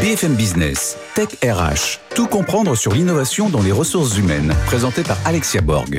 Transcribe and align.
BFM 0.00 0.34
Business, 0.34 0.96
Tech 1.16 1.26
RH, 1.42 1.98
tout 2.14 2.28
comprendre 2.28 2.76
sur 2.76 2.92
l'innovation 2.94 3.48
dans 3.48 3.62
les 3.62 3.72
ressources 3.72 4.16
humaines, 4.16 4.54
présenté 4.66 5.02
par 5.02 5.16
Alexia 5.24 5.60
Borg. 5.60 5.98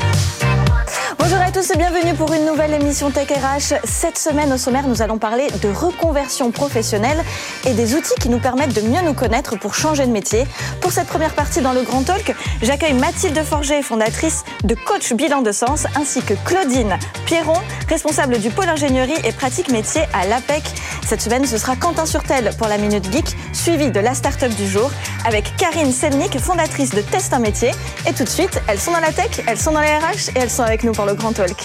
Bonjour 1.21 1.37
à 1.39 1.51
tous 1.51 1.69
et 1.71 1.77
bienvenue 1.77 2.13
pour 2.13 2.31
une 2.31 2.45
nouvelle 2.45 2.73
émission 2.73 3.11
Tech 3.11 3.27
RH. 3.27 3.75
Cette 3.83 4.17
semaine 4.17 4.53
au 4.53 4.57
sommaire, 4.57 4.87
nous 4.87 5.01
allons 5.01 5.17
parler 5.17 5.47
de 5.61 5.67
reconversion 5.67 6.49
professionnelle 6.49 7.21
et 7.67 7.73
des 7.73 7.93
outils 7.93 8.15
qui 8.21 8.29
nous 8.29 8.39
permettent 8.39 8.73
de 8.73 8.79
mieux 8.79 9.01
nous 9.01 9.13
connaître 9.13 9.59
pour 9.59 9.75
changer 9.75 10.05
de 10.05 10.11
métier. 10.11 10.47
Pour 10.79 10.93
cette 10.93 11.07
première 11.07 11.35
partie 11.35 11.59
dans 11.59 11.73
le 11.73 11.81
Grand 11.81 12.03
Talk, 12.03 12.33
j'accueille 12.61 12.93
Mathilde 12.93 13.37
Forger, 13.43 13.81
fondatrice 13.81 14.45
de 14.63 14.75
Coach 14.75 15.11
Bilan 15.11 15.41
de 15.41 15.51
Sens, 15.51 15.87
ainsi 15.95 16.21
que 16.21 16.35
Claudine 16.45 16.97
Pierron, 17.25 17.59
responsable 17.89 18.39
du 18.39 18.49
pôle 18.49 18.69
ingénierie 18.69 19.19
et 19.25 19.33
pratique 19.33 19.69
métier 19.69 20.03
à 20.13 20.25
l'APEC. 20.25 20.63
Cette 21.05 21.21
semaine, 21.21 21.45
ce 21.45 21.57
sera 21.57 21.75
Quentin 21.75 22.05
Surtel 22.05 22.51
pour 22.57 22.67
la 22.67 22.77
Minute 22.77 23.11
Geek, 23.11 23.35
suivi 23.51 23.91
de 23.91 23.99
la 23.99 24.13
start-up 24.13 24.53
du 24.55 24.67
jour, 24.67 24.89
avec 25.25 25.53
Karine 25.57 25.91
Selnik, 25.91 26.39
fondatrice 26.39 26.91
de 26.91 27.01
Test 27.01 27.33
un 27.33 27.39
métier. 27.39 27.71
Et 28.07 28.13
tout 28.13 28.23
de 28.23 28.29
suite, 28.29 28.61
elles 28.67 28.79
sont 28.79 28.91
dans 28.91 28.99
la 28.99 29.11
tech, 29.11 29.41
elles 29.47 29.59
sont 29.59 29.71
dans 29.71 29.81
les 29.81 29.87
RH 29.87 30.29
et 30.35 30.39
elles 30.39 30.49
sont 30.49 30.63
avec 30.63 30.83
nous 30.83 30.91
pour 30.91 31.08
Grand 31.15 31.33
Talk. 31.33 31.57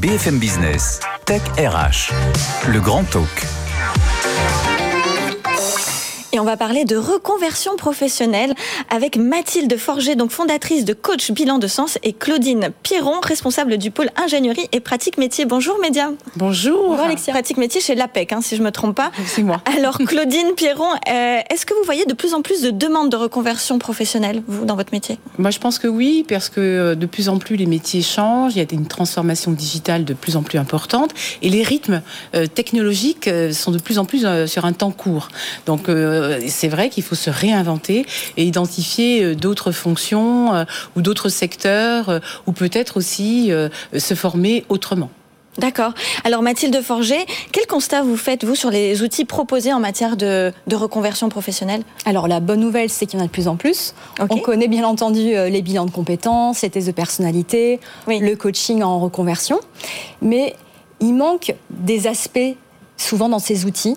BFM 0.00 0.38
Business, 0.38 1.00
Tech 1.24 1.42
RH, 1.58 2.12
le 2.68 2.80
Grand 2.80 3.04
Talk. 3.10 3.55
Et 6.36 6.38
on 6.38 6.44
va 6.44 6.58
parler 6.58 6.84
de 6.84 6.98
reconversion 6.98 7.76
professionnelle 7.76 8.52
avec 8.90 9.16
Mathilde 9.16 9.74
Forger, 9.78 10.16
donc 10.16 10.30
fondatrice 10.30 10.84
de 10.84 10.92
Coach 10.92 11.30
Bilan 11.30 11.56
de 11.56 11.66
Sens, 11.66 11.96
et 12.02 12.12
Claudine 12.12 12.72
Pierron, 12.82 13.20
responsable 13.22 13.78
du 13.78 13.90
pôle 13.90 14.10
ingénierie 14.22 14.68
et 14.72 14.80
pratique 14.80 15.16
métier. 15.16 15.46
Bonjour 15.46 15.78
Média. 15.80 16.10
Bonjour. 16.36 16.90
Bonjour 16.90 17.06
Alexia. 17.06 17.32
Pratique 17.32 17.56
métier 17.56 17.80
chez 17.80 17.94
l'APEC, 17.94 18.34
hein, 18.34 18.42
si 18.42 18.54
je 18.54 18.60
ne 18.60 18.66
me 18.66 18.70
trompe 18.70 18.94
pas. 18.94 19.12
C'est 19.24 19.42
moi. 19.42 19.62
Alors 19.78 19.96
Claudine 19.96 20.52
Pierron, 20.54 20.90
euh, 21.08 21.38
est-ce 21.48 21.64
que 21.64 21.72
vous 21.72 21.84
voyez 21.86 22.04
de 22.04 22.12
plus 22.12 22.34
en 22.34 22.42
plus 22.42 22.60
de 22.60 22.70
demandes 22.70 23.10
de 23.10 23.16
reconversion 23.16 23.78
professionnelle, 23.78 24.42
vous, 24.46 24.66
dans 24.66 24.76
votre 24.76 24.92
métier? 24.92 25.18
Moi, 25.38 25.50
je 25.50 25.58
pense 25.58 25.78
que 25.78 25.88
oui, 25.88 26.22
parce 26.28 26.50
que 26.50 26.60
euh, 26.60 26.94
de 26.94 27.06
plus 27.06 27.30
en 27.30 27.38
plus 27.38 27.56
les 27.56 27.64
métiers 27.64 28.02
changent, 28.02 28.56
il 28.56 28.58
y 28.58 28.60
a 28.60 28.66
une 28.70 28.88
transformation 28.88 29.52
digitale 29.52 30.04
de 30.04 30.12
plus 30.12 30.36
en 30.36 30.42
plus 30.42 30.58
importante, 30.58 31.12
et 31.40 31.48
les 31.48 31.62
rythmes 31.62 32.02
euh, 32.34 32.46
technologiques 32.46 33.26
euh, 33.26 33.54
sont 33.54 33.70
de 33.70 33.78
plus 33.78 33.98
en 33.98 34.04
plus 34.04 34.26
sur 34.46 34.66
un 34.66 34.74
temps 34.74 34.90
court. 34.90 35.28
Donc 35.64 35.88
euh, 35.88 36.25
c'est 36.46 36.68
vrai 36.68 36.88
qu'il 36.90 37.02
faut 37.02 37.14
se 37.14 37.30
réinventer 37.30 38.06
et 38.36 38.44
identifier 38.44 39.22
euh, 39.22 39.34
d'autres 39.34 39.72
fonctions 39.72 40.54
euh, 40.54 40.64
ou 40.96 41.02
d'autres 41.02 41.28
secteurs, 41.28 42.08
euh, 42.08 42.18
ou 42.46 42.52
peut-être 42.52 42.96
aussi 42.96 43.50
euh, 43.52 43.68
se 43.96 44.14
former 44.14 44.64
autrement. 44.68 45.10
D'accord. 45.58 45.94
Alors 46.24 46.42
Mathilde 46.42 46.82
Forger, 46.82 47.24
quel 47.50 47.66
constat 47.66 48.02
vous 48.02 48.18
faites, 48.18 48.44
vous, 48.44 48.54
sur 48.54 48.70
les 48.70 49.00
outils 49.02 49.24
proposés 49.24 49.72
en 49.72 49.80
matière 49.80 50.18
de, 50.18 50.52
de 50.66 50.76
reconversion 50.76 51.30
professionnelle? 51.30 51.82
Alors 52.04 52.28
la 52.28 52.40
bonne 52.40 52.60
nouvelle, 52.60 52.90
c'est 52.90 53.06
qu'il 53.06 53.18
y 53.18 53.22
en 53.22 53.24
a 53.24 53.28
de 53.28 53.32
plus 53.32 53.48
en 53.48 53.56
plus. 53.56 53.94
On 54.28 54.36
connaît 54.40 54.68
bien 54.68 54.84
entendu 54.84 55.34
euh, 55.34 55.48
les 55.48 55.62
bilans 55.62 55.86
de 55.86 55.90
compétences, 55.90 56.60
les 56.60 56.68
tests 56.68 56.88
de 56.88 56.92
personnalité, 56.92 57.80
Oui. 58.06 58.18
le 58.18 58.36
coaching 58.36 58.82
en 58.82 59.00
reconversion, 59.00 59.58
mais 60.20 60.54
il 61.00 61.14
manque 61.14 61.54
des 61.70 62.06
aspects 62.06 62.54
souvent 62.96 63.28
dans 63.28 63.38
ces 63.38 63.64
outils. 63.64 63.96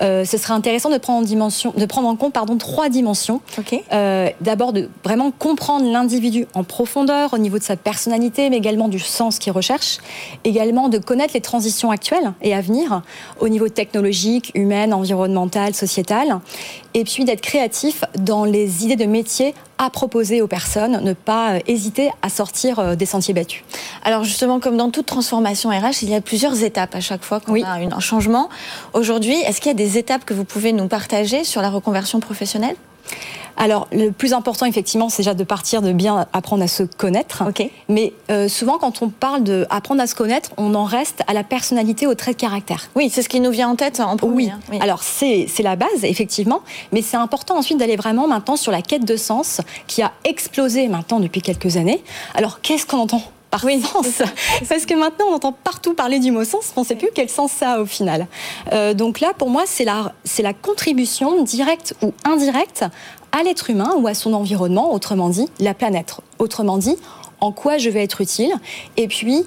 Euh, 0.00 0.24
ce 0.24 0.38
serait 0.38 0.54
intéressant 0.54 0.90
de 0.90 0.98
prendre 0.98 1.20
en, 1.20 1.22
dimension, 1.22 1.72
de 1.76 1.86
prendre 1.86 2.08
en 2.08 2.16
compte 2.16 2.32
pardon, 2.32 2.56
trois 2.56 2.88
dimensions. 2.88 3.40
Euh, 3.92 4.30
D'abord, 4.40 4.72
de 4.72 4.88
vraiment 5.04 5.30
comprendre 5.30 5.90
l'individu 5.90 6.46
en 6.54 6.64
profondeur 6.64 7.34
au 7.34 7.38
niveau 7.38 7.58
de 7.58 7.62
sa 7.62 7.76
personnalité, 7.76 8.50
mais 8.50 8.56
également 8.56 8.88
du 8.88 8.98
sens 8.98 9.38
qu'il 9.38 9.52
recherche. 9.52 9.98
Également, 10.44 10.88
de 10.88 10.98
connaître 10.98 11.34
les 11.34 11.40
transitions 11.40 11.90
actuelles 11.90 12.32
et 12.42 12.54
à 12.54 12.60
venir 12.60 13.02
au 13.40 13.48
niveau 13.48 13.68
technologique, 13.68 14.52
humaine, 14.54 14.94
environnemental, 14.94 15.74
sociétal. 15.74 16.40
Et 16.94 17.04
puis, 17.04 17.24
d'être 17.24 17.40
créatif 17.40 18.04
dans 18.18 18.44
les 18.44 18.84
idées 18.84 18.96
de 18.96 19.04
métier 19.04 19.54
à 19.78 19.90
proposer 19.90 20.42
aux 20.42 20.46
personnes, 20.46 21.00
ne 21.02 21.12
pas 21.12 21.52
euh, 21.54 21.58
hésiter 21.66 22.10
à 22.22 22.28
sortir 22.28 22.78
euh, 22.78 22.94
des 22.96 23.06
sentiers 23.06 23.34
battus. 23.34 23.62
Alors 24.04 24.24
justement, 24.24 24.60
comme 24.60 24.76
dans 24.76 24.90
toute 24.90 25.06
transformation 25.06 25.70
RH, 25.70 26.02
il 26.02 26.10
y 26.10 26.14
a 26.14 26.20
plusieurs 26.20 26.62
étapes 26.62 26.94
à 26.94 27.00
chaque 27.00 27.24
fois 27.24 27.40
qu'on 27.40 27.52
Oui. 27.52 27.62
a 27.64 27.74
un 27.74 28.00
changement. 28.00 28.48
Aujourd'hui, 28.92 29.34
est-ce 29.46 29.60
qu'il 29.60 29.68
y 29.70 29.74
a 29.74 29.74
des 29.74 29.98
étapes 29.98 30.24
que 30.24 30.34
vous 30.34 30.44
pouvez 30.44 30.72
nous 30.72 30.88
partager 30.88 31.44
sur 31.44 31.62
la 31.62 31.70
reconversion 31.70 32.20
professionnelle? 32.20 32.76
Alors, 33.60 33.88
le 33.90 34.10
plus 34.10 34.34
important, 34.34 34.66
effectivement, 34.66 35.08
c'est 35.08 35.22
déjà 35.22 35.34
de 35.34 35.42
partir 35.42 35.82
de 35.82 35.92
bien 35.92 36.26
apprendre 36.32 36.62
à 36.62 36.68
se 36.68 36.84
connaître. 36.84 37.42
Mais 37.88 38.12
euh, 38.30 38.48
souvent, 38.48 38.78
quand 38.78 39.02
on 39.02 39.08
parle 39.08 39.42
de 39.42 39.66
apprendre 39.68 40.00
à 40.00 40.06
se 40.06 40.14
connaître, 40.14 40.50
on 40.58 40.76
en 40.76 40.84
reste 40.84 41.22
à 41.26 41.32
la 41.32 41.42
personnalité, 41.42 42.06
au 42.06 42.14
trait 42.14 42.32
de 42.32 42.36
caractère. 42.36 42.88
Oui, 42.94 43.10
c'est 43.10 43.20
ce 43.22 43.28
qui 43.28 43.40
nous 43.40 43.50
vient 43.50 43.68
en 43.68 43.74
tête 43.74 43.98
en 43.98 44.16
premier. 44.16 44.34
Oui. 44.34 44.50
hein. 44.50 44.60
Oui. 44.70 44.78
Alors 44.80 45.02
c'est 45.02 45.48
la 45.60 45.74
base 45.74 46.04
effectivement, 46.04 46.60
mais 46.92 47.02
c'est 47.02 47.16
important 47.16 47.56
ensuite 47.58 47.78
d'aller 47.78 47.96
vraiment 47.96 48.28
maintenant 48.28 48.56
sur 48.56 48.70
la 48.70 48.80
quête 48.80 49.04
de 49.04 49.16
sens 49.16 49.60
qui 49.88 50.02
a 50.02 50.12
explosé 50.24 50.86
maintenant 50.86 51.18
depuis 51.18 51.42
quelques 51.42 51.76
années. 51.76 52.02
Alors 52.34 52.60
qu'est-ce 52.60 52.86
qu'on 52.86 52.98
entend? 52.98 53.22
Par 53.50 53.62
sens 53.62 54.22
Parce 54.68 54.86
que 54.86 54.94
maintenant 54.94 55.26
on 55.30 55.34
entend 55.34 55.52
partout 55.52 55.94
parler 55.94 56.18
du 56.18 56.30
mot 56.30 56.44
sens, 56.44 56.72
on 56.76 56.80
ne 56.80 56.86
sait 56.86 56.96
plus 56.96 57.10
quel 57.14 57.28
sens 57.28 57.52
ça 57.52 57.72
a 57.72 57.80
au 57.80 57.86
final. 57.86 58.26
Euh, 58.72 58.94
donc 58.94 59.20
là 59.20 59.32
pour 59.36 59.50
moi 59.50 59.64
c'est 59.66 59.84
la 59.84 60.14
c'est 60.24 60.42
la 60.42 60.52
contribution 60.52 61.42
directe 61.42 61.94
ou 62.02 62.12
indirecte 62.24 62.84
à 63.32 63.42
l'être 63.42 63.70
humain 63.70 63.94
ou 63.98 64.06
à 64.06 64.14
son 64.14 64.32
environnement, 64.32 64.92
autrement 64.92 65.28
dit 65.28 65.48
la 65.60 65.74
planète. 65.74 66.16
Autrement 66.38 66.78
dit 66.78 66.96
en 67.40 67.52
quoi 67.52 67.78
je 67.78 67.88
vais 67.90 68.02
être 68.02 68.20
utile 68.20 68.52
et 68.96 69.08
puis 69.08 69.44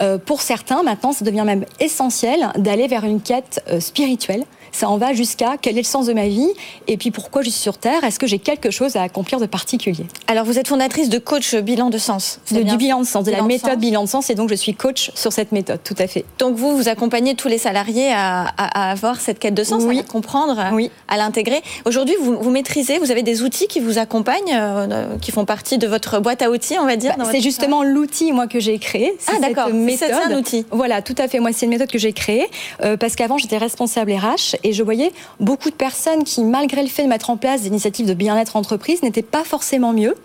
euh, 0.00 0.18
pour 0.18 0.42
certains, 0.42 0.82
maintenant, 0.82 1.12
ça 1.12 1.24
devient 1.24 1.44
même 1.46 1.64
essentiel 1.80 2.50
d'aller 2.56 2.86
vers 2.86 3.04
une 3.04 3.20
quête 3.20 3.62
euh, 3.68 3.80
spirituelle. 3.80 4.44
Ça 4.76 4.90
en 4.90 4.98
va 4.98 5.14
jusqu'à 5.14 5.56
quel 5.60 5.76
est 5.78 5.80
le 5.80 5.86
sens 5.86 6.04
de 6.04 6.12
ma 6.12 6.28
vie 6.28 6.50
et 6.86 6.98
puis 6.98 7.10
pourquoi 7.10 7.40
je 7.40 7.48
suis 7.48 7.60
sur 7.60 7.78
Terre? 7.78 8.04
Est-ce 8.04 8.18
que 8.18 8.26
j'ai 8.26 8.38
quelque 8.38 8.70
chose 8.70 8.94
à 8.96 9.02
accomplir 9.02 9.40
de 9.40 9.46
particulier? 9.46 10.04
Alors 10.26 10.44
vous 10.44 10.58
êtes 10.58 10.68
fondatrice 10.68 11.08
de 11.08 11.16
coach 11.18 11.54
bilan 11.54 11.88
de 11.88 11.96
sens. 11.96 12.40
De- 12.52 12.60
Du 12.62 12.76
bilan 12.76 13.00
de 13.00 13.06
sens, 13.06 13.24
de 13.24 13.30
la 13.30 13.38
Bilan 13.38 13.46
méthode 13.48 13.78
bilan 13.78 14.04
de 14.04 14.08
sens. 14.08 14.28
Et 14.28 14.34
donc, 14.34 14.50
je 14.50 14.54
suis 14.54 14.74
coach 14.74 15.12
sur 15.14 15.32
cette 15.32 15.52
méthode, 15.52 15.80
tout 15.82 15.94
à 15.98 16.06
fait. 16.06 16.26
Donc 16.38 16.56
vous, 16.56 16.76
vous 16.76 16.88
accompagnez 16.88 17.34
tous 17.36 17.48
les 17.48 17.56
salariés 17.56 18.10
à, 18.12 18.42
à- 18.58 18.88
à 18.88 18.90
avoir 18.90 19.18
cette 19.20 19.38
quête 19.38 19.54
de 19.54 19.64
sens, 19.64 19.82
Oui. 19.86 19.98
à 19.98 20.02
la 20.02 20.06
comprendre, 20.06 20.58
à- 20.58 20.74
Oui. 20.74 20.90
à 21.08 21.16
l'intégrer. 21.16 21.62
Aujourd'hui, 21.86 22.14
vous, 22.20 22.36
vous 22.38 22.50
maîtrisez, 22.50 22.98
vous 22.98 23.10
avez 23.10 23.22
des 23.22 23.42
outils 23.42 23.68
qui 23.68 23.80
vous 23.80 23.96
accompagnent, 23.98 24.52
euh, 24.52 24.86
euh, 24.90 25.18
qui 25.22 25.30
font 25.32 25.46
partie 25.46 25.78
de 25.78 25.86
votre 25.86 26.20
boîte 26.20 26.42
à 26.42 26.50
outils, 26.50 26.76
on 26.78 26.84
va 26.84 26.96
dire. 26.96 27.14
Bah, 27.16 27.24
c'est 27.30 27.40
justement 27.40 27.82
l'outil 27.82 28.32
moi 28.32 28.46
que 28.46 28.60
j'ai 28.60 28.78
créé. 28.78 29.16
Ah, 29.28 29.38
d'accord. 29.40 29.68
méthode. 29.72 30.08
c'est 30.10 30.12
un 30.34 30.36
outil. 30.38 30.66
Voilà, 30.70 31.00
tout 31.00 31.14
à 31.16 31.28
fait. 31.28 31.38
Moi, 31.40 31.52
c'est 31.54 31.64
une 31.66 31.70
méthode 31.72 31.90
que 31.90 31.98
j'ai 31.98 32.12
créée 32.12 32.46
euh, 32.84 32.96
parce 32.98 33.14
qu'avant 33.16 33.38
j'étais 33.38 33.56
responsable 33.58 34.12
RH 34.12 34.56
et 34.66 34.72
je 34.72 34.82
voyais 34.82 35.12
beaucoup 35.38 35.70
de 35.70 35.76
personnes 35.76 36.24
qui, 36.24 36.42
malgré 36.42 36.82
le 36.82 36.88
fait 36.88 37.04
de 37.04 37.08
mettre 37.08 37.30
en 37.30 37.36
place 37.36 37.62
des 37.62 37.68
initiatives 37.68 38.06
de 38.06 38.14
bien-être 38.14 38.56
entreprise, 38.56 39.00
n'étaient 39.02 39.22
pas 39.22 39.44
forcément 39.44 39.92
mieux. 39.92 40.16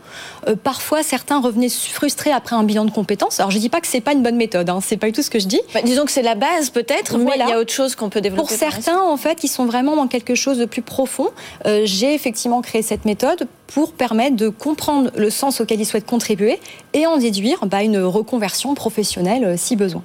Euh, 0.47 0.55
parfois, 0.61 1.03
certains 1.03 1.39
revenaient 1.39 1.69
frustrés 1.69 2.31
après 2.31 2.55
un 2.55 2.63
bilan 2.63 2.85
de 2.85 2.91
compétences. 2.91 3.39
Alors, 3.39 3.51
je 3.51 3.59
dis 3.59 3.69
pas 3.69 3.81
que 3.81 3.87
c'est 3.87 4.01
pas 4.01 4.13
une 4.13 4.23
bonne 4.23 4.37
méthode. 4.37 4.67
Hein, 4.71 4.79
c'est 4.81 4.97
pas 4.97 5.05
du 5.05 5.13
tout 5.13 5.21
ce 5.21 5.29
que 5.29 5.37
je 5.37 5.45
dis. 5.45 5.61
Bah, 5.75 5.81
disons 5.83 6.05
que 6.05 6.11
c'est 6.11 6.23
la 6.23 6.33
base 6.33 6.71
peut-être, 6.71 7.19
mais 7.19 7.33
il 7.35 7.47
y 7.47 7.51
a 7.51 7.59
autre 7.59 7.71
chose 7.71 7.93
qu'on 7.93 8.09
peut 8.09 8.19
développer. 8.19 8.47
Pour 8.47 8.57
certains, 8.57 8.99
en 8.99 9.15
fait, 9.15 9.35
qui 9.35 9.47
sont 9.47 9.65
vraiment 9.65 9.95
dans 9.95 10.07
quelque 10.07 10.33
chose 10.33 10.57
de 10.57 10.65
plus 10.65 10.81
profond, 10.81 11.29
euh, 11.67 11.83
j'ai 11.85 12.15
effectivement 12.15 12.63
créé 12.63 12.81
cette 12.81 13.05
méthode 13.05 13.47
pour 13.73 13.93
permettre 13.93 14.35
de 14.35 14.49
comprendre 14.49 15.11
le 15.15 15.29
sens 15.29 15.61
auquel 15.61 15.79
ils 15.79 15.85
souhaitent 15.85 16.05
contribuer 16.05 16.59
et 16.93 17.05
en 17.07 17.17
déduire 17.17 17.65
bah, 17.65 17.83
une 17.83 17.99
reconversion 17.99 18.73
professionnelle 18.75 19.43
euh, 19.43 19.55
si 19.57 19.75
besoin. 19.75 20.03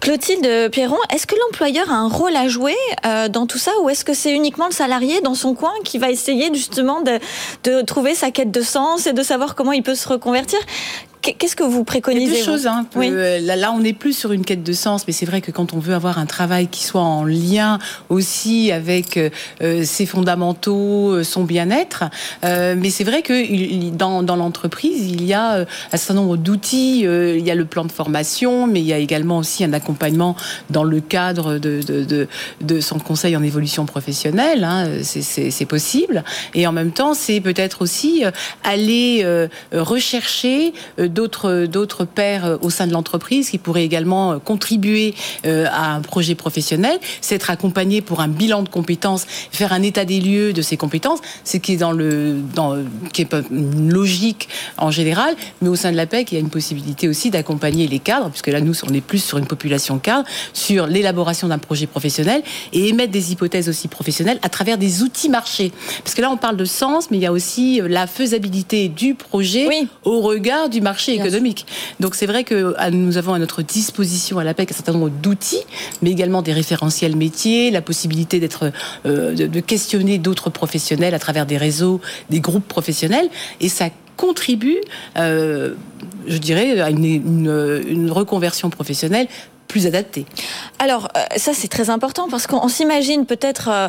Clotilde 0.00 0.70
Pierron, 0.70 0.96
est-ce 1.12 1.26
que 1.26 1.34
l'employeur 1.46 1.90
a 1.90 1.96
un 1.96 2.08
rôle 2.08 2.36
à 2.36 2.48
jouer 2.48 2.76
euh, 3.06 3.28
dans 3.28 3.46
tout 3.46 3.58
ça 3.58 3.72
ou 3.82 3.90
est-ce 3.90 4.04
que 4.04 4.14
c'est 4.14 4.32
uniquement 4.32 4.66
le 4.66 4.72
salarié 4.72 5.20
dans 5.20 5.34
son 5.34 5.54
coin 5.54 5.72
qui 5.84 5.98
va 5.98 6.10
essayer 6.10 6.52
justement 6.54 7.00
de, 7.00 7.18
de 7.64 7.82
trouver 7.82 8.14
sa 8.14 8.30
quête 8.30 8.50
de 8.50 8.62
sens 8.62 9.06
et 9.06 9.12
de 9.12 9.22
savoir 9.22 9.54
comment 9.54 9.72
il 9.72 9.82
peut 9.82 9.94
se 9.94 10.08
reconvertir? 10.08 10.58
Qu'est-ce 11.20 11.56
que 11.56 11.64
vous 11.64 11.84
préconisez 11.84 12.24
Il 12.24 12.30
y 12.30 12.34
a 12.34 12.38
deux 12.38 12.44
choses. 12.44 12.66
Hein, 12.66 12.86
euh, 12.96 13.40
là, 13.40 13.72
on 13.72 13.80
n'est 13.80 13.92
plus 13.92 14.16
sur 14.16 14.32
une 14.32 14.44
quête 14.44 14.62
de 14.62 14.72
sens, 14.72 15.06
mais 15.06 15.12
c'est 15.12 15.26
vrai 15.26 15.40
que 15.40 15.50
quand 15.50 15.72
on 15.72 15.78
veut 15.78 15.94
avoir 15.94 16.18
un 16.18 16.26
travail 16.26 16.68
qui 16.68 16.84
soit 16.84 17.02
en 17.02 17.24
lien 17.24 17.78
aussi 18.08 18.70
avec 18.70 19.16
euh, 19.16 19.30
euh, 19.62 19.84
ses 19.84 20.06
fondamentaux, 20.06 21.22
son 21.24 21.44
bien-être, 21.44 22.04
mais 22.42 22.90
c'est 22.90 23.04
vrai 23.04 23.22
que 23.22 23.90
dans, 23.90 24.22
dans 24.22 24.36
l'entreprise, 24.36 25.08
il 25.08 25.24
y 25.24 25.34
a 25.34 25.60
un 25.60 25.96
certain 25.96 26.14
nombre 26.14 26.36
d'outils. 26.36 27.00
il 27.00 27.46
y 27.46 27.50
a 27.50 27.54
le 27.54 27.64
plan 27.64 27.84
de 27.84 27.92
formation, 27.92 28.66
mais 28.66 28.80
il 28.80 28.86
y 28.86 28.92
a 28.92 28.98
également 28.98 29.38
aussi 29.38 29.64
un 29.64 29.72
accompagnement 29.72 30.36
dans 30.70 30.84
le 30.84 31.00
cadre 31.00 31.58
de, 31.58 31.80
de, 31.82 32.04
de, 32.04 32.28
de 32.60 32.80
son 32.80 32.98
conseil 32.98 33.36
en 33.36 33.42
évolution 33.42 33.86
professionnelle. 33.86 34.64
Hein, 34.64 34.88
c'est 35.02 35.66
possible. 35.66 36.24
Et 36.54 36.66
en 36.66 36.72
même 36.72 36.92
temps, 36.92 37.14
c'est 37.14 37.40
peut-être 37.40 37.82
aussi 37.82 38.22
aller 38.64 39.24
rechercher 39.72 40.72
d'autres 41.08 41.66
d'autres 41.66 42.04
pairs 42.04 42.44
euh, 42.44 42.56
au 42.60 42.70
sein 42.70 42.86
de 42.86 42.92
l'entreprise 42.92 43.50
qui 43.50 43.58
pourraient 43.58 43.84
également 43.84 44.32
euh, 44.32 44.38
contribuer 44.38 45.14
euh, 45.46 45.66
à 45.70 45.94
un 45.94 46.00
projet 46.00 46.34
professionnel, 46.34 46.98
c'est 47.20 47.36
être 47.36 47.50
accompagné 47.50 48.00
pour 48.00 48.20
un 48.20 48.28
bilan 48.28 48.62
de 48.62 48.68
compétences, 48.68 49.26
faire 49.50 49.72
un 49.72 49.82
état 49.82 50.04
des 50.04 50.20
lieux 50.20 50.52
de 50.52 50.62
ces 50.62 50.76
compétences, 50.76 51.20
ce 51.44 51.56
qui 51.56 51.72
est 51.72 51.76
dans 51.76 51.92
le 51.92 52.36
dans 52.54 52.76
qui 53.12 53.22
est 53.22 53.34
une 53.50 53.92
logique 53.92 54.48
en 54.76 54.90
général, 54.90 55.34
mais 55.62 55.68
au 55.68 55.76
sein 55.76 55.92
de 55.92 55.96
la 55.96 56.06
PEC, 56.06 56.32
il 56.32 56.34
y 56.34 56.38
a 56.38 56.40
une 56.40 56.50
possibilité 56.50 57.08
aussi 57.08 57.30
d'accompagner 57.30 57.86
les 57.86 57.98
cadres, 57.98 58.30
puisque 58.30 58.48
là 58.48 58.60
nous 58.60 58.74
on 58.88 58.94
est 58.94 59.00
plus 59.00 59.22
sur 59.22 59.38
une 59.38 59.46
population 59.46 59.98
cadre, 59.98 60.26
sur 60.52 60.86
l'élaboration 60.86 61.48
d'un 61.48 61.58
projet 61.58 61.86
professionnel 61.86 62.42
et 62.72 62.88
émettre 62.88 63.12
des 63.12 63.32
hypothèses 63.32 63.68
aussi 63.68 63.88
professionnelles 63.88 64.38
à 64.42 64.48
travers 64.48 64.78
des 64.78 65.02
outils 65.02 65.28
marchés. 65.28 65.72
Parce 66.04 66.14
que 66.14 66.22
là 66.22 66.30
on 66.30 66.36
parle 66.36 66.56
de 66.56 66.64
sens, 66.64 67.10
mais 67.10 67.16
il 67.16 67.22
y 67.22 67.26
a 67.26 67.32
aussi 67.32 67.80
la 67.86 68.06
faisabilité 68.06 68.88
du 68.88 69.14
projet 69.14 69.68
au 70.04 70.20
regard 70.20 70.68
du 70.68 70.80
marché 70.80 70.97
économique. 71.06 71.66
Donc 72.00 72.14
c'est 72.14 72.26
vrai 72.26 72.44
que 72.44 72.74
nous 72.90 73.16
avons 73.16 73.34
à 73.34 73.38
notre 73.38 73.62
disposition 73.62 74.38
à 74.38 74.44
l'APEC 74.44 74.72
un 74.72 74.74
certain 74.74 74.92
nombre 74.92 75.10
d'outils, 75.10 75.62
mais 76.02 76.10
également 76.10 76.42
des 76.42 76.52
référentiels 76.52 77.16
métiers, 77.16 77.70
la 77.70 77.82
possibilité 77.82 78.40
d'être, 78.40 78.72
euh, 79.06 79.34
de, 79.34 79.60
questionner 79.60 80.18
d'autres 80.18 80.50
professionnels 80.50 81.14
à 81.14 81.18
travers 81.18 81.46
des 81.46 81.56
réseaux, 81.56 82.00
des 82.30 82.40
groupes 82.40 82.66
professionnels, 82.66 83.28
et 83.60 83.68
ça 83.68 83.88
contribue, 84.16 84.78
euh, 85.16 85.74
je 86.26 86.38
dirais, 86.38 86.80
à 86.80 86.90
une 86.90 88.10
reconversion 88.10 88.70
professionnelle 88.70 89.28
plus 89.68 89.86
adapté. 89.86 90.24
Alors, 90.78 91.08
euh, 91.16 91.20
ça, 91.36 91.52
c'est 91.54 91.68
très 91.68 91.90
important 91.90 92.28
parce 92.30 92.46
qu'on 92.46 92.68
s'imagine 92.68 93.26
peut-être, 93.26 93.68
euh, 93.70 93.88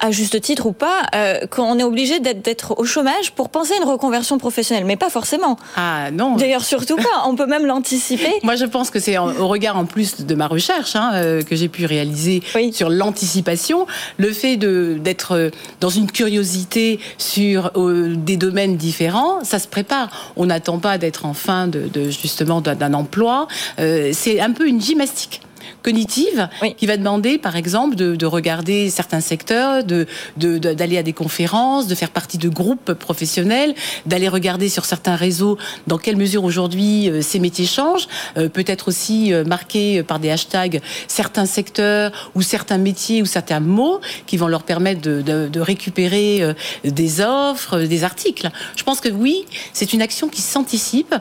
à 0.00 0.10
juste 0.10 0.40
titre 0.40 0.66
ou 0.66 0.72
pas, 0.72 1.02
euh, 1.14 1.46
qu'on 1.46 1.78
est 1.78 1.84
obligé 1.84 2.18
d'être 2.18 2.74
au 2.78 2.84
chômage 2.84 3.32
pour 3.32 3.48
penser 3.48 3.74
à 3.74 3.76
une 3.76 3.88
reconversion 3.88 4.38
professionnelle, 4.38 4.84
mais 4.84 4.96
pas 4.96 5.10
forcément. 5.10 5.56
Ah 5.76 6.10
non. 6.10 6.36
D'ailleurs, 6.36 6.64
surtout 6.64 6.96
pas. 6.96 7.02
On 7.26 7.36
peut 7.36 7.46
même 7.46 7.66
l'anticiper. 7.66 8.32
Moi, 8.42 8.56
je 8.56 8.64
pense 8.64 8.90
que 8.90 8.98
c'est 8.98 9.16
au 9.16 9.46
regard 9.48 9.76
en 9.76 9.84
plus 9.84 10.22
de 10.26 10.34
ma 10.34 10.48
recherche 10.48 10.96
hein, 10.96 11.12
que 11.48 11.54
j'ai 11.54 11.68
pu 11.68 11.86
réaliser 11.86 12.42
sur 12.72 12.90
l'anticipation, 12.90 13.86
le 14.16 14.32
fait 14.32 14.56
d'être 14.56 15.50
dans 15.80 15.88
une 15.88 16.10
curiosité 16.10 16.98
sur 17.18 17.70
des 17.74 18.36
domaines 18.36 18.76
différents, 18.76 19.44
ça 19.44 19.58
se 19.58 19.68
prépare. 19.68 20.32
On 20.36 20.46
n'attend 20.46 20.78
pas 20.78 20.98
d'être 20.98 21.26
en 21.26 21.34
fin 21.34 21.68
de, 21.68 21.88
de 21.92 22.10
justement 22.10 22.60
d'un 22.60 22.94
emploi. 22.94 23.46
c'est 23.78 24.40
un 24.40 24.50
peu 24.50 24.66
une 24.66 24.80
gymnastique 24.80 25.11
fantastique 25.12 25.51
cognitive 25.82 26.48
qui 26.76 26.86
va 26.86 26.96
demander, 26.96 27.38
par 27.38 27.56
exemple, 27.56 27.96
de, 27.96 28.26
regarder 28.26 28.88
certains 28.88 29.20
secteurs, 29.20 29.84
de, 29.84 30.06
d'aller 30.36 30.96
à 30.96 31.02
des 31.02 31.12
conférences, 31.12 31.86
de 31.86 31.94
faire 31.94 32.10
partie 32.10 32.38
de 32.38 32.48
groupes 32.48 32.94
professionnels, 32.94 33.74
d'aller 34.06 34.28
regarder 34.28 34.68
sur 34.68 34.84
certains 34.84 35.16
réseaux 35.16 35.58
dans 35.86 35.98
quelle 35.98 36.16
mesure 36.16 36.44
aujourd'hui 36.44 37.08
euh, 37.08 37.22
ces 37.22 37.38
métiers 37.38 37.66
changent, 37.66 38.08
euh, 38.36 38.48
peut-être 38.48 38.88
aussi 38.88 39.32
euh, 39.32 39.44
marquer 39.44 40.02
par 40.02 40.18
des 40.18 40.30
hashtags 40.30 40.80
certains 41.08 41.46
secteurs 41.46 42.30
ou 42.34 42.42
certains 42.42 42.78
métiers 42.78 43.22
ou 43.22 43.26
certains 43.26 43.60
mots 43.60 44.00
qui 44.26 44.36
vont 44.36 44.48
leur 44.48 44.62
permettre 44.62 45.00
de, 45.00 45.60
récupérer 45.60 46.42
des 46.84 47.20
offres, 47.20 47.80
des 47.80 48.04
articles. 48.04 48.50
Je 48.76 48.82
pense 48.82 49.00
que 49.00 49.08
oui, 49.08 49.44
c'est 49.72 49.92
une 49.92 50.02
action 50.02 50.28
qui 50.28 50.40
s'anticipe 50.40 51.14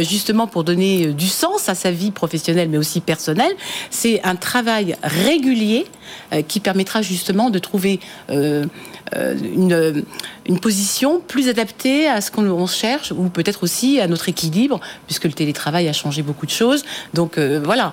justement 0.00 0.46
pour 0.46 0.64
donner 0.64 1.06
du 1.12 1.28
sens 1.28 1.68
à 1.68 1.74
sa 1.74 1.90
vie 1.90 2.10
professionnelle 2.10 2.68
mais 2.68 2.78
aussi 2.78 3.00
personnelle 3.00 3.52
c'est 3.90 4.22
un 4.24 4.36
travail 4.36 4.96
régulier 5.02 5.86
euh, 6.32 6.42
qui 6.42 6.60
permettra 6.60 7.02
justement 7.02 7.50
de 7.50 7.58
trouver 7.58 8.00
euh, 8.30 8.66
une, 9.14 10.04
une, 10.46 10.60
position 10.60 11.20
plus 11.20 11.48
adaptée 11.48 12.08
à 12.08 12.20
ce 12.20 12.30
qu'on 12.30 12.66
cherche 12.66 13.12
ou 13.12 13.28
peut-être 13.28 13.62
aussi 13.62 14.00
à 14.00 14.08
notre 14.08 14.28
équilibre, 14.28 14.80
puisque 15.06 15.24
le 15.24 15.32
télétravail 15.32 15.88
a 15.88 15.92
changé 15.92 16.22
beaucoup 16.22 16.46
de 16.46 16.50
choses. 16.50 16.84
Donc 17.14 17.38
voilà, 17.38 17.92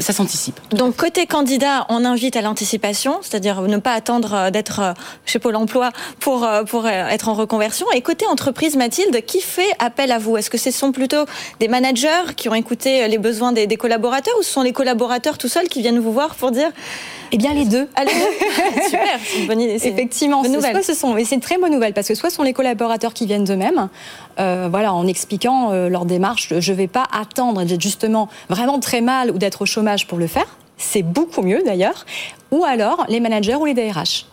ça 0.00 0.12
s'anticipe. 0.12 0.58
Donc 0.70 0.96
côté 0.96 1.26
candidat, 1.26 1.86
on 1.88 2.04
invite 2.04 2.36
à 2.36 2.42
l'anticipation, 2.42 3.18
c'est-à-dire 3.22 3.60
ne 3.62 3.76
pas 3.76 3.92
attendre 3.92 4.50
d'être 4.50 4.94
chez 5.26 5.38
Pôle 5.38 5.56
Emploi 5.56 5.90
pour, 6.20 6.48
pour 6.66 6.86
être 6.86 7.28
en 7.28 7.34
reconversion. 7.34 7.86
Et 7.94 8.00
côté 8.00 8.26
entreprise, 8.26 8.76
Mathilde, 8.76 9.24
qui 9.26 9.40
fait 9.40 9.72
appel 9.78 10.12
à 10.12 10.18
vous? 10.18 10.36
Est-ce 10.36 10.50
que 10.50 10.58
ce 10.58 10.70
sont 10.70 10.92
plutôt 10.92 11.26
des 11.60 11.68
managers 11.68 12.34
qui 12.36 12.48
ont 12.48 12.54
écouté 12.54 13.06
les 13.08 13.18
besoins 13.18 13.52
des, 13.52 13.66
des 13.66 13.76
collaborateurs 13.76 14.34
ou 14.38 14.42
ce 14.42 14.50
sont 14.50 14.62
les 14.62 14.72
collaborateurs 14.72 15.38
tout 15.38 15.48
seuls 15.48 15.68
qui 15.68 15.82
viennent 15.82 15.98
vous 15.98 16.12
voir 16.12 16.34
pour 16.34 16.50
dire 16.50 16.70
eh 17.32 17.38
bien, 17.38 17.54
les 17.54 17.64
deux. 17.64 17.88
Allez, 17.96 18.12
super, 18.84 19.18
c'est 19.24 19.40
une 19.40 19.46
bonne 19.46 19.60
idée. 19.60 19.74
Effectivement, 19.74 20.42
bonne 20.46 20.56
nouvelle. 20.56 20.84
ce 20.84 20.94
sont, 20.94 21.16
et 21.16 21.24
c'est 21.24 21.34
une 21.34 21.40
très 21.40 21.58
bonne 21.58 21.72
nouvelle 21.72 21.92
parce 21.92 22.08
que 22.08 22.14
soit 22.14 22.30
ce 22.30 22.36
sont 22.36 22.42
les 22.42 22.52
collaborateurs 22.52 23.14
qui 23.14 23.26
viennent 23.26 23.44
d'eux-mêmes, 23.44 23.88
euh, 24.38 24.68
voilà, 24.70 24.92
en 24.92 25.06
expliquant 25.06 25.72
euh, 25.72 25.88
leur 25.88 26.04
démarche, 26.04 26.52
je 26.58 26.72
ne 26.72 26.76
vais 26.76 26.86
pas 26.86 27.04
attendre 27.12 27.64
d'être 27.64 27.80
justement 27.80 28.28
vraiment 28.48 28.78
très 28.78 29.00
mal 29.00 29.30
ou 29.30 29.38
d'être 29.38 29.62
au 29.62 29.66
chômage 29.66 30.06
pour 30.06 30.18
le 30.18 30.26
faire. 30.26 30.56
C'est 30.78 31.02
beaucoup 31.02 31.42
mieux 31.42 31.62
d'ailleurs. 31.64 32.04
Ou 32.50 32.64
alors 32.64 33.06
les 33.08 33.20
managers 33.20 33.56
ou 33.56 33.64
les 33.64 33.74
DRH. 33.74 34.26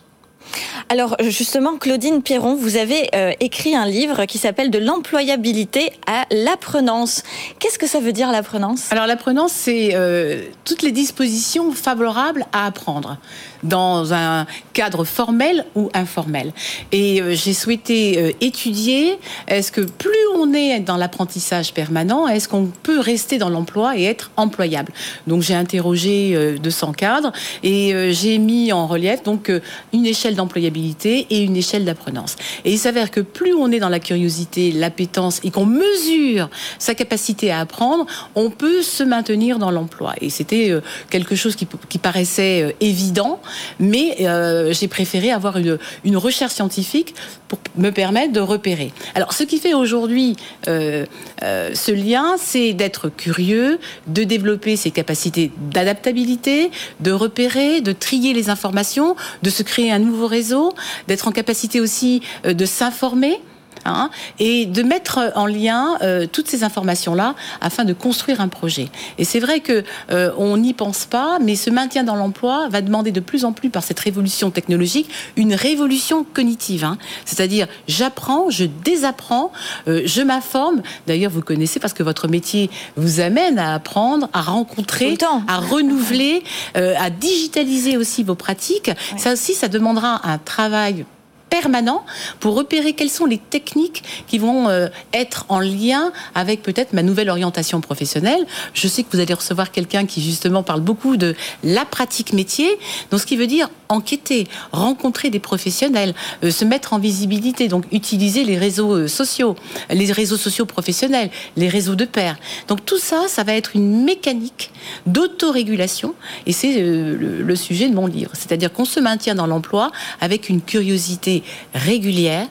Alors 0.90 1.16
justement, 1.22 1.78
Claudine 1.78 2.22
Pierron, 2.22 2.56
vous 2.56 2.78
avez 2.78 3.10
euh, 3.16 3.31
écrit 3.40 3.75
un 3.75 3.86
livre 3.86 4.25
qui 4.25 4.38
s'appelle 4.38 4.69
De 4.69 4.80
l'employabilité 4.80 5.92
à 6.06 6.25
l'apprenance. 6.31 7.24
Qu'est-ce 7.60 7.80
que 7.80 7.88
ça 7.88 8.00
veut 8.00 8.12
dire 8.12 8.31
l'apprenance? 8.31 8.92
Alors 8.92 9.07
l'apprenance, 9.07 9.51
c'est 9.54 9.92
euh, 9.94 10.42
toutes 10.66 10.81
les 10.81 10.92
dispositions 10.92 11.72
favorables 11.72 12.45
à 12.51 12.66
apprendre 12.66 13.18
dans 13.63 14.13
un 14.13 14.45
cadre 14.74 15.06
formel 15.06 15.66
ou 15.75 15.90
informel. 15.94 16.54
Et 16.92 17.22
euh, 17.22 17.34
j'ai 17.34 17.54
souhaité 17.54 18.36
étudier, 18.42 19.18
est-ce 19.48 19.72
que 19.72 19.81
plus 19.81 20.12
on 20.35 20.53
est 20.53 20.80
dans 20.80 20.97
l'apprentissage 20.97 21.74
permanent, 21.74 22.27
est-ce 22.27 22.47
qu'on 22.47 22.65
peut 22.65 23.00
rester 23.00 23.38
dans 23.38 23.50
l'emploi 23.50 23.97
et 23.97 24.03
être 24.03 24.31
employable? 24.38 24.91
Donc 25.27 25.41
j'ai 25.41 25.56
interrogé 25.56 26.57
200 26.62 26.94
cadres 26.94 27.31
et 27.63 28.12
j'ai 28.12 28.38
mis 28.38 28.71
en 28.71 28.88
relief 28.88 29.24
donc 29.24 29.51
une 29.94 30.06
échelle 30.06 30.35
d'employabilité 30.35 31.27
et 31.30 31.41
une 31.44 31.56
échelle 31.56 31.85
d'apprenance. 31.85 32.35
Et 32.65 32.71
il 32.71 32.80
s'avère 32.80 33.12
que 33.12 33.21
plus 33.21 33.53
on 33.53 33.71
est 33.71 33.80
dans 33.80 33.89
la 33.89 34.00
curiosité, 34.00 34.71
l'appétence 34.71 35.39
et 35.44 35.51
qu'on 35.51 35.65
mesure 35.65 36.50
sa 36.80 36.95
capacité 36.95 37.51
à 37.51 37.59
apprendre, 37.59 38.06
on 38.35 38.50
peut 38.50 38.81
se 38.81 39.03
maintenir 39.03 39.59
dans 39.59 39.71
l'emploi. 39.71 40.13
Et 40.21 40.30
c'était 40.30 40.69
euh, 40.69 40.81
quelque 41.09 41.35
chose 41.35 41.56
qui, 41.56 41.65
paraissait 41.97 42.63
euh, 42.63 42.71
évident, 42.81 43.39
mais 43.80 44.18
euh, 44.21 44.74
j'ai 44.74 44.88
préféré 44.88 45.31
avoir 45.31 45.57
une, 45.57 46.18
recherche 46.18 46.54
scientifique 46.54 47.16
pour 47.47 47.59
me 47.75 47.90
permettre 47.90 48.33
de 48.33 48.40
repérer. 48.40 48.92
Alors, 49.16 49.33
ce 49.33 49.44
qui 49.44 49.57
fait 49.57 49.73
aujourd'hui 49.73 50.22
ce 50.65 51.92
lien, 51.92 52.35
c'est 52.37 52.73
d'être 52.73 53.09
curieux, 53.09 53.80
de 54.07 54.23
développer 54.23 54.75
ses 54.75 54.92
capacités 54.92 55.51
d'adaptabilité, 55.71 56.71
de 56.99 57.11
repérer, 57.11 57.81
de 57.81 57.92
trier 57.92 58.33
les 58.33 58.49
informations, 58.49 59.15
de 59.42 59.49
se 59.49 59.63
créer 59.63 59.92
un 59.92 59.99
nouveau 59.99 60.27
réseau, 60.27 60.73
d'être 61.07 61.27
en 61.27 61.31
capacité 61.31 61.80
aussi 61.80 62.21
euh, 62.45 62.53
de 62.53 62.65
s'informer. 62.65 63.39
Hein, 63.85 64.09
et 64.40 64.66
de 64.66 64.81
mettre 64.81 65.33
en 65.35 65.45
lien 65.45 65.97
euh, 66.02 66.25
toutes 66.31 66.47
ces 66.47 66.63
informations-là 66.63 67.35
afin 67.59 67.83
de 67.83 67.92
construire 67.92 68.40
un 68.40 68.47
projet. 68.47 68.90
Et 69.18 69.25
c'est 69.25 69.40
vrai 69.40 69.59
que 69.59 69.83
euh, 70.09 70.31
on 70.37 70.56
n'y 70.57 70.73
pense 70.73 71.06
pas, 71.06 71.37
mais 71.42 71.56
ce 71.56 71.69
maintien 71.69 72.04
dans 72.04 72.16
l'emploi 72.16 72.69
va 72.69 72.81
demander 72.81 73.11
de 73.11 73.19
plus 73.19 73.44
en 73.44 73.52
plus 73.52 73.69
par 73.69 73.83
cette 73.83 73.99
révolution 73.99 74.52
technologique 74.52 75.09
une 75.35 75.54
révolution 75.54 76.23
cognitive. 76.23 76.85
Hein. 76.85 76.97
C'est-à-dire, 77.25 77.68
j'apprends, 77.87 78.49
je 78.49 78.66
désapprends, 78.66 79.52
je 79.87 80.21
m'informe. 80.21 80.81
D'ailleurs, 81.07 81.31
vous 81.31 81.42
connaissez 81.42 81.80
parce 81.80 81.94
que 81.94 82.04
votre 82.04 82.28
métier 82.28 82.69
vous 82.95 83.19
amène 83.19 83.59
à 83.59 83.73
apprendre, 83.73 84.30
à 84.33 84.42
rencontrer, 84.42 85.18
à 85.47 85.57
renouveler, 85.57 86.44
à 86.75 87.09
digitaliser 87.09 87.97
aussi 87.97 88.23
vos 88.23 88.35
pratiques. 88.35 88.92
Ça 89.18 89.33
aussi, 89.33 89.54
ça 89.54 89.68
demandera 89.68 90.28
un 90.28 90.37
travail 90.37 91.06
permanent 91.54 92.04
pour 92.40 92.56
repérer 92.56 92.94
quelles 92.94 93.12
sont 93.12 93.28
les 93.28 93.38
techniques 93.38 94.02
qui 94.26 94.40
vont 94.40 94.69
euh, 94.69 94.88
être 95.14 95.45
en 95.50 95.60
lien 95.60 96.12
avec 96.33 96.64
peut-être 96.64 96.94
ma 96.94 97.04
nouvelle 97.04 97.30
orientation 97.30 97.80
professionnelle. 97.80 98.44
Je 98.74 98.88
sais 98.88 99.04
que 99.04 99.10
vous 99.14 99.19
allez 99.19 99.36
recevoir 99.36 99.72
quelqu'un 99.72 100.07
qui 100.07 100.24
justement 100.24 100.64
parle 100.64 100.81
beaucoup 100.81 101.16
de 101.16 101.36
la 101.64 101.86
pratique 101.86 102.33
métier, 102.33 102.68
donc 103.12 103.19
ce 103.19 103.28
qui 103.28 103.38
veut 103.38 103.45
dire 103.45 103.69
enquêter, 103.88 104.48
rencontrer 104.72 105.30
des 105.30 105.38
professionnels, 105.38 106.16
euh, 106.44 106.50
se 106.50 106.66
mettre 106.66 106.94
en 106.94 106.98
visibilité, 106.98 107.68
donc 107.68 107.86
utiliser 107.92 108.45
les 108.45 108.57
réseaux 108.57 108.95
euh, 108.95 109.07
sociaux, 109.07 109.56
les 109.92 110.12
réseaux 110.12 110.38
sociaux 110.38 110.66
professionnels, 110.66 111.30
les 111.56 111.69
réseaux 111.69 111.94
de 111.94 112.06
pairs. 112.06 112.38
Donc 112.68 112.83
tout 112.83 112.98
ça, 112.98 113.28
ça 113.28 113.44
va 113.44 113.54
être 113.54 113.76
une 113.76 114.04
mécanique 114.04 114.72
d'autorégulation 115.06 116.16
et 116.48 116.52
c'est 116.52 116.81
le 116.81 117.56
sujet 117.56 117.88
de 117.90 117.94
mon 117.94 118.07
livre. 118.07 118.31
C'est-à-dire 118.33 118.74
qu'on 118.74 118.86
se 118.86 119.00
maintient 119.00 119.36
dans 119.36 119.45
l'emploi 119.45 119.92
avec 120.19 120.50
une 120.50 120.62
curiosité 120.62 121.43
régulière, 121.73 122.47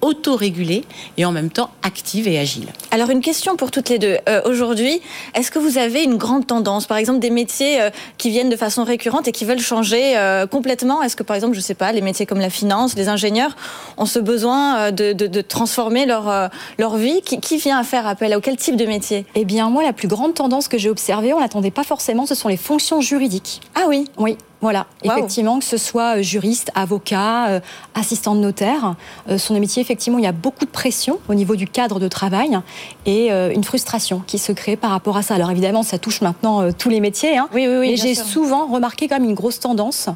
autorégulée 0.00 0.84
et 1.16 1.24
en 1.24 1.32
même 1.32 1.50
temps 1.50 1.70
active 1.82 2.28
et 2.28 2.38
agile. 2.38 2.68
Alors 2.90 3.10
une 3.10 3.20
question 3.20 3.56
pour 3.56 3.70
toutes 3.70 3.88
les 3.88 3.98
deux. 3.98 4.18
Euh, 4.28 4.40
aujourd'hui, 4.44 5.00
est-ce 5.34 5.50
que 5.50 5.58
vous 5.58 5.78
avez 5.78 6.04
une 6.04 6.16
grande 6.16 6.46
tendance, 6.46 6.86
par 6.86 6.96
exemple 6.96 7.18
des 7.18 7.30
métiers 7.30 7.80
euh, 7.80 7.90
qui 8.18 8.30
viennent 8.30 8.50
de 8.50 8.56
façon 8.56 8.84
récurrente 8.84 9.26
et 9.26 9.32
qui 9.32 9.44
veulent 9.44 9.58
changer 9.58 10.16
euh, 10.16 10.46
complètement? 10.46 11.02
Est-ce 11.02 11.16
que 11.16 11.22
par 11.22 11.34
exemple, 11.34 11.54
je 11.54 11.60
ne 11.60 11.64
sais 11.64 11.74
pas, 11.74 11.92
les 11.92 12.02
métiers 12.02 12.26
comme 12.26 12.40
la 12.40 12.50
finance, 12.50 12.94
les 12.94 13.08
ingénieurs 13.08 13.56
ont 13.96 14.06
ce 14.06 14.18
besoin 14.18 14.92
de, 14.92 15.40
transformer 15.40 16.06
leur, 16.06 16.50
leur 16.78 16.96
vie? 16.96 17.22
Qui, 17.22 17.40
qui, 17.40 17.56
vient 17.56 17.78
à 17.78 17.84
faire 17.84 18.06
appel 18.06 18.32
à 18.32 18.40
quel 18.40 18.56
type 18.56 18.76
de 18.76 18.84
métier? 18.84 19.24
Eh 19.34 19.44
bien 19.44 19.70
moi, 19.70 19.82
la 19.82 19.92
plus 19.92 20.08
grande 20.08 20.34
tendance 20.34 20.68
que 20.68 20.78
j'ai 20.78 20.90
observée, 20.90 21.32
on 21.32 21.40
l'attendait 21.40 21.70
pas 21.70 21.84
forcément, 21.84 22.26
ce 22.26 22.34
sont 22.34 22.48
les 22.48 22.56
fonctions 22.56 23.00
juridiques. 23.00 23.60
Ah 23.74 23.84
oui 23.88 24.04
Oui, 24.18 24.36
voilà, 24.62 24.86
effectivement, 25.02 25.58
que 25.58 25.64
ce 25.64 25.76
soit 25.76 26.18
euh, 26.18 26.22
juriste, 26.22 26.70
avocat, 26.74 27.48
euh, 27.48 27.60
assistant 27.94 28.34
de 28.34 28.40
notaire, 28.40 28.94
euh, 29.28 29.36
sont 29.36 29.52
des 29.52 29.60
métiers, 29.60 29.82
effectivement, 29.82 30.18
il 30.18 30.24
y 30.24 30.28
a 30.28 30.32
beaucoup 30.32 30.64
de 30.64 30.70
pression 30.70 31.18
au 31.28 31.34
niveau 31.34 31.56
du 31.56 31.66
cadre 31.66 32.00
de 32.00 32.08
travail 32.08 32.58
et 33.04 33.30
une 33.30 33.64
frustration 33.64 34.22
qui 34.26 34.38
se 34.38 34.52
crée 34.52 34.76
par 34.76 34.90
rapport 34.90 35.16
à 35.16 35.22
ça. 35.22 35.34
Alors 35.34 35.50
évidemment, 35.50 35.82
ça 35.82 35.98
touche 35.98 36.20
maintenant 36.20 36.72
tous 36.72 36.88
les 36.88 37.00
métiers, 37.00 37.36
hein, 37.36 37.48
oui, 37.52 37.66
oui, 37.68 37.76
oui, 37.78 37.90
mais 37.90 37.96
j'ai 37.96 38.14
souvent 38.14 38.66
remarqué 38.66 39.08
quand 39.08 39.16
même 39.16 39.28
une 39.28 39.34
grosse 39.34 39.60
tendance 39.60 40.08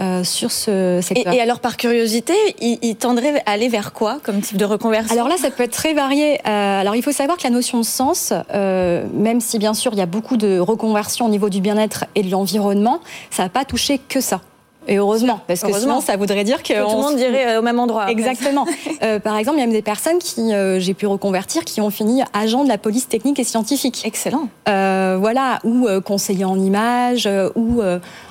euh, 0.00 0.22
sur 0.22 0.52
ce 0.52 1.00
secteur. 1.02 1.34
Et, 1.34 1.40
alors, 1.40 1.58
par 1.58 1.76
curiosité, 1.76 2.32
il, 2.60 2.94
tendrait 2.94 3.42
à 3.46 3.50
aller 3.50 3.68
vers 3.68 3.92
quoi 3.92 4.18
comme 4.22 4.40
type 4.40 4.56
de 4.56 4.64
reconversion? 4.64 5.12
Alors 5.12 5.26
là, 5.26 5.36
ça 5.36 5.50
peut 5.50 5.64
être 5.64 5.72
très 5.72 5.92
varié. 5.92 6.38
Euh, 6.46 6.80
alors, 6.80 6.94
il 6.94 7.02
faut 7.02 7.10
savoir 7.10 7.36
que 7.36 7.42
la 7.42 7.50
notion 7.50 7.78
de 7.80 7.84
sens, 7.84 8.32
euh, 8.54 9.04
même 9.12 9.40
si 9.40 9.58
bien 9.58 9.74
sûr 9.74 9.92
il 9.92 9.98
y 9.98 10.02
a 10.02 10.06
beaucoup 10.06 10.36
de 10.36 10.60
reconversions 10.60 11.26
au 11.26 11.28
niveau 11.28 11.48
du 11.48 11.60
bien-être 11.60 12.04
et 12.14 12.22
de 12.22 12.30
l'environnement, 12.30 13.00
ça 13.30 13.42
va 13.42 13.48
pas 13.48 13.64
toucher 13.64 13.98
que 13.98 14.20
ça. 14.20 14.40
Et 14.86 14.96
heureusement, 14.96 15.40
parce 15.46 15.60
que 15.60 15.72
sinon, 15.72 16.00
ça 16.00 16.16
voudrait 16.16 16.44
dire 16.44 16.62
que, 16.62 16.72
tout 16.72 16.96
le 16.96 17.02
monde 17.02 17.16
dirait 17.16 17.58
au 17.58 17.62
même 17.62 17.78
endroit. 17.78 18.08
Exactement. 18.08 18.66
par 19.24 19.36
exemple, 19.36 19.58
il 19.58 19.60
y 19.60 19.62
a 19.64 19.66
même 19.66 19.74
des 19.74 19.82
personnes 19.82 20.18
qui 20.18 20.50
j'ai 20.78 20.94
pu 20.94 21.06
reconvertir 21.06 21.64
qui 21.66 21.82
ont 21.82 21.90
fini 21.90 22.22
agent 22.32 22.64
de 22.64 22.68
la 22.68 22.78
police 22.78 23.06
technique 23.06 23.38
et 23.38 23.44
scientifique. 23.44 24.00
Excellent. 24.06 24.48
voilà, 24.64 25.58
ou 25.64 25.88
conseiller 26.02 26.46
en 26.46 26.58
images, 26.58 27.28
ou 27.54 27.82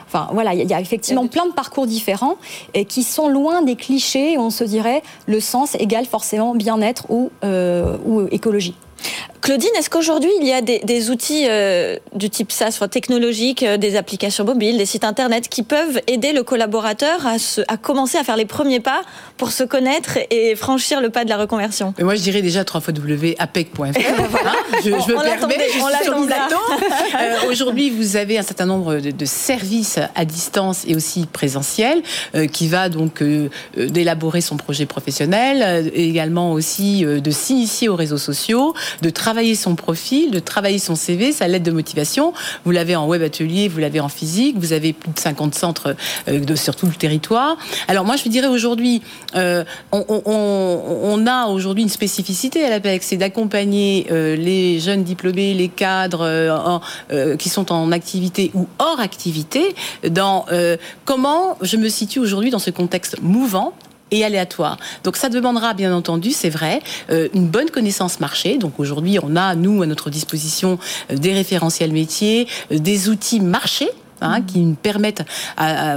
Enfin, 0.07 0.29
voilà, 0.31 0.53
il 0.53 0.69
y, 0.69 0.73
a 0.73 0.79
effectivement 0.79 1.27
plein 1.27 1.45
de 1.47 1.51
parcours 1.51 1.85
différents 1.85 2.37
et 2.73 2.85
qui 2.85 3.03
sont 3.03 3.27
loin 3.27 3.61
des 3.61 3.75
clichés 3.75 4.37
où 4.37 4.41
on 4.41 4.49
se 4.49 4.63
dirait 4.63 5.03
le 5.25 5.41
sens 5.41 5.75
égale 5.75 6.05
forcément 6.05 6.55
bien-être 6.55 7.05
ou, 7.09 7.29
euh, 7.43 7.97
ou 8.05 8.25
écologie. 8.31 8.75
Claudine, 9.41 9.69
est-ce 9.77 9.89
qu'aujourd'hui 9.89 10.31
il 10.41 10.47
y 10.47 10.53
a 10.53 10.61
des, 10.61 11.09
outils 11.09 11.45
euh, 11.47 11.97
du 12.13 12.29
type 12.29 12.51
SaaS, 12.51 12.71
soit 12.71 12.87
technologiques, 12.87 13.63
euh, 13.63 13.77
des 13.77 13.95
applications 13.95 14.43
mobiles, 14.43 14.77
des 14.77 14.85
sites 14.85 15.03
internet 15.03 15.47
qui 15.47 15.63
peuvent 15.63 16.01
aider 16.07 16.33
le 16.33 16.43
collaborateur 16.43 17.25
à, 17.25 17.35
à, 17.67 17.77
commencer 17.77 18.17
à 18.17 18.23
faire 18.23 18.35
les 18.35 18.45
premiers 18.45 18.79
pas 18.79 19.01
pour 19.37 19.51
se 19.51 19.63
connaître 19.63 20.17
et 20.31 20.55
franchir 20.55 21.01
le 21.01 21.09
pas 21.09 21.23
de 21.23 21.29
la 21.29 21.37
reconversion? 21.37 21.93
Moi 21.99 22.15
je 22.15 22.21
dirais 22.21 22.41
déjà 22.41 22.61
www.apec.fr. 22.61 23.77
voilà. 24.29 24.53
je, 24.83 24.89
je 24.89 24.89
me 24.89 25.37
permets, 25.37 25.55
je. 25.73 25.77
Euh, 27.17 27.49
aujourd'hui 27.49 27.89
vous 27.89 28.15
avez 28.15 28.37
un 28.37 28.43
certain 28.43 28.65
nombre 28.65 28.97
de, 28.97 29.25
services 29.25 29.99
à 30.15 30.25
distance 30.25 30.83
et 30.87 30.95
aussi 30.95 31.25
présentiels 31.25 32.01
qui 32.51 32.67
va 32.67 32.89
donc 32.89 33.23
d'élaborer 33.75 34.41
son 34.41 34.57
projet 34.57 34.85
professionnel, 34.85 35.91
également 35.93 36.51
aussi 36.51 37.03
de 37.03 37.31
s'initier 37.31 37.89
aux 37.89 37.95
réseaux 37.95 38.17
sociaux, 38.17 38.73
de 39.01 39.09
travailler 39.09 39.26
son 39.55 39.75
profil, 39.75 40.31
de 40.31 40.39
travailler 40.39 40.79
son 40.79 40.95
CV, 40.95 41.31
sa 41.31 41.47
lettre 41.47 41.65
de 41.65 41.71
motivation. 41.71 42.33
Vous 42.63 42.71
l'avez 42.71 42.95
en 42.95 43.07
web 43.07 43.21
atelier, 43.21 43.67
vous 43.67 43.79
l'avez 43.79 43.99
en 43.99 44.07
physique, 44.07 44.55
vous 44.57 44.71
avez 44.71 44.93
plus 44.93 45.11
de 45.11 45.19
50 45.19 45.53
centres 45.53 45.95
euh, 46.29 46.39
de, 46.39 46.55
sur 46.55 46.75
tout 46.75 46.85
le 46.85 46.93
territoire. 46.93 47.57
Alors 47.87 48.05
moi, 48.05 48.15
je 48.15 48.29
dirais 48.29 48.47
aujourd'hui, 48.47 49.01
euh, 49.35 49.63
on, 49.91 51.25
a 51.27 51.47
aujourd'hui 51.47 51.83
une 51.83 51.89
spécificité 51.89 52.63
à 52.63 52.69
l'APEC, 52.69 53.03
c'est 53.03 53.17
d'accompagner 53.17 54.07
euh, 54.11 54.35
les 54.35 54.79
jeunes 54.79 55.03
diplômés, 55.03 55.53
les 55.53 55.69
cadres 55.69 56.81
qui 57.37 57.49
sont 57.49 57.71
en 57.71 57.91
activité 57.91 58.51
ou 58.53 58.67
hors 58.79 58.99
activité 58.99 59.75
dans 60.09 60.45
comment 61.05 61.57
je 61.61 61.77
me 61.77 61.89
situe 61.89 62.19
aujourd'hui 62.19 62.49
dans 62.49 62.59
ce 62.59 62.69
contexte 62.69 63.21
mouvant 63.21 63.73
et 64.11 64.23
aléatoire. 64.23 64.77
Donc 65.03 65.17
ça 65.17 65.29
demandera 65.29 65.73
bien 65.73 65.93
entendu, 65.95 66.31
c'est 66.31 66.49
vrai, 66.49 66.81
euh, 67.09 67.27
une 67.33 67.47
bonne 67.47 67.69
connaissance 67.69 68.19
marché. 68.19 68.57
Donc 68.57 68.79
aujourd'hui, 68.79 69.19
on 69.21 69.35
a, 69.35 69.55
nous, 69.55 69.81
à 69.81 69.85
notre 69.85 70.09
disposition, 70.09 70.79
euh, 71.11 71.15
des 71.15 71.33
référentiels 71.33 71.91
métiers, 71.91 72.47
euh, 72.71 72.79
des 72.79 73.09
outils 73.09 73.39
marchés 73.39 73.89
Hein, 74.19 74.41
qui 74.41 74.75
permettent 74.81 75.23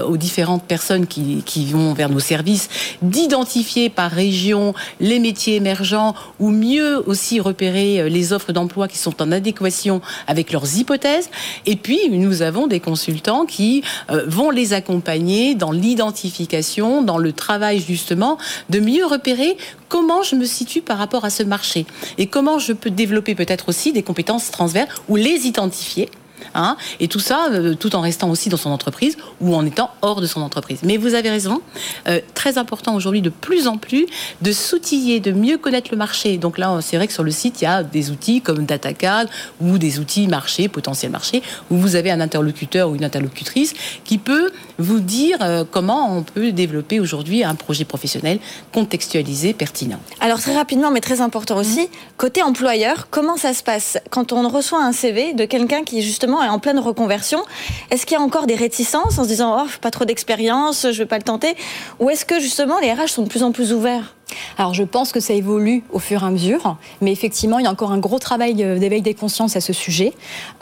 aux 0.07 0.19
différentes 0.19 0.65
personnes 0.65 1.07
qui, 1.07 1.65
vont 1.71 1.95
vers 1.95 2.09
nos 2.09 2.21
services 2.21 2.69
d'identifier 3.01 3.89
par 3.89 4.11
région 4.11 4.75
les 5.01 5.19
métiers 5.19 5.57
émergents 5.57 6.15
ou 6.39 6.51
mieux 6.51 7.03
aussi 7.09 7.41
repérer 7.41 8.01
euh, 8.01 8.09
les 8.09 8.33
offres 8.33 8.53
d'emploi 8.53 8.89
qui 8.89 8.99
sont 8.99 9.23
en 9.23 9.33
adéquation 9.33 10.01
avec 10.27 10.53
leurs 10.53 10.77
hypothèses. 10.77 11.31
Et 11.67 11.77
puis, 11.77 11.99
nous 12.11 12.43
avons 12.43 12.67
des 12.67 12.81
consultants 12.81 13.47
qui 13.47 13.83
euh, 14.11 14.25
vont 14.27 14.51
les 14.51 14.73
accompagner 14.73 15.55
dans 15.55 15.73
l'identification, 15.73 17.03
dans 17.03 17.19
le 17.19 17.33
travail 17.33 17.81
justement, 17.81 18.39
de 18.69 18.81
mieux 18.81 19.07
repérer 19.07 19.57
comment 19.89 20.23
je 20.23 20.37
me 20.37 20.45
situe 20.45 20.81
par 20.83 20.99
rapport 20.99 21.25
à 21.25 21.31
ce 21.31 21.43
marché 21.43 21.87
et 22.19 22.27
comment 22.27 22.59
je 22.59 22.73
peux 22.73 22.91
développer 22.91 23.35
peut-être 23.35 23.69
aussi 23.69 23.93
des 23.93 24.03
compétences 24.03 24.51
transverses 24.51 24.91
ou 25.09 25.17
les 25.17 25.47
identifier 25.47 26.09
Hein, 26.55 26.77
et 26.99 27.09
tout 27.09 27.21
ça, 27.21 27.49
euh, 27.51 27.75
tout 27.75 27.95
en 27.95 28.01
restant 28.01 28.31
aussi 28.31 28.49
dans 28.49 28.57
son 28.57 28.71
entreprise 28.71 29.17
ou 29.41 29.55
en 29.55 29.65
étant 29.65 29.91
hors 30.03 30.21
de 30.21 30.27
son 30.27 30.43
entreprise. 30.43 30.81
Mais 30.83 30.97
vous 30.97 31.15
avez 31.15 31.31
raison, 31.31 31.61
euh, 32.09 32.21
très 32.35 32.59
important 32.59 32.95
aujourd'hui 32.95 33.23
de 33.23 33.31
plus 33.31 33.67
en 33.67 33.77
plus 33.77 34.07
de 34.43 34.53
s'outiller, 34.53 35.21
de 35.21 35.33
mieux 35.33 35.59
connaître 35.59 35.89
le 35.91 35.97
marché. 35.97 36.39
Donc 36.39 36.59
là, 36.59 36.79
c'est 36.83 36.97
vrai 36.97 37.07
que 37.07 37.13
sur 37.13 37.23
le 37.23 37.31
site, 37.31 37.61
il 37.61 37.65
y 37.65 37.67
a 37.67 37.83
des 37.83 38.11
outils 38.11 38.41
comme 38.41 38.65
DataCAD 38.67 39.29
ou 39.61 39.79
des 39.79 39.99
outils 39.99 40.27
marché, 40.27 40.69
potentiel 40.69 41.11
marché, 41.11 41.43
où 41.71 41.77
vous 41.77 41.97
avez 41.97 42.11
un 42.11 42.21
interlocuteur 42.21 42.91
ou 42.91 42.95
une 42.95 43.05
interlocutrice 43.05 43.75
qui 44.05 44.19
peut 44.19 44.51
vous 44.79 45.01
dire 45.01 45.39
euh, 45.41 45.65
comment 45.71 46.17
on 46.17 46.23
peut 46.23 46.53
développer 46.53 47.01
aujourd'hui 47.01 47.45
un 47.45 47.55
projet 47.55 47.85
professionnel 47.85 48.39
contextualisé, 48.73 49.53
pertinent. 49.53 50.01
Alors 50.21 50.41
très 50.41 50.55
rapidement, 50.57 50.91
mais 50.91 51.01
très 51.01 51.21
important 51.21 51.57
aussi, 51.57 51.89
côté 52.17 52.43
employeur, 52.43 53.09
comment 53.11 53.37
ça 53.37 53.55
se 53.55 53.63
passe? 53.63 53.99
Quand 54.11 54.33
on 54.33 54.49
reçoit 54.49 54.83
un 54.83 54.93
CV 54.93 55.35
de 55.35 55.45
quelqu'un 55.45 55.85
qui 55.85 56.03
justement 56.03 56.30
est 56.43 56.49
en 56.49 56.59
pleine 56.59 56.79
reconversion. 56.79 57.43
Est-ce 57.91 58.07
qu'il 58.07 58.17
y 58.17 58.21
a 58.21 58.23
encore 58.23 58.47
des 58.47 58.55
réticences 58.55 59.19
en 59.19 59.25
se 59.25 59.29
disant 59.29 59.65
oh 59.65 59.69
pas 59.81 59.91
trop 59.91 60.05
d'expérience, 60.05 60.83
je 60.83 60.89
ne 60.89 60.93
vais 60.95 61.07
pas 61.07 61.19
le 61.19 61.25
tenter, 61.25 61.57
ou 61.99 62.11
est-ce 62.11 62.25
que 62.25 62.41
justement 62.41 62.79
les 62.79 62.93
RH 62.93 63.09
sont 63.09 63.23
de 63.23 63.29
plus 63.29 63.43
en 63.43 63.53
plus 63.53 63.73
ouverts? 63.73 64.15
Alors 64.59 64.75
je 64.75 64.85
pense 64.85 65.13
que 65.13 65.21
ça 65.21 65.35
évolue 65.35 65.83
au 65.91 65.99
fur 65.99 66.23
et 66.23 66.27
à 66.27 66.31
mesure, 66.31 66.77
mais 67.01 67.13
effectivement 67.13 67.59
il 67.59 67.65
y 67.65 67.69
a 67.69 67.71
encore 67.71 67.93
un 67.93 67.99
gros 67.99 68.19
travail 68.19 68.63
euh, 68.63 68.79
d'éveil 68.79 69.03
des 69.03 69.15
consciences 69.15 69.57
à 69.57 69.61
ce 69.61 69.73
sujet. 69.73 70.13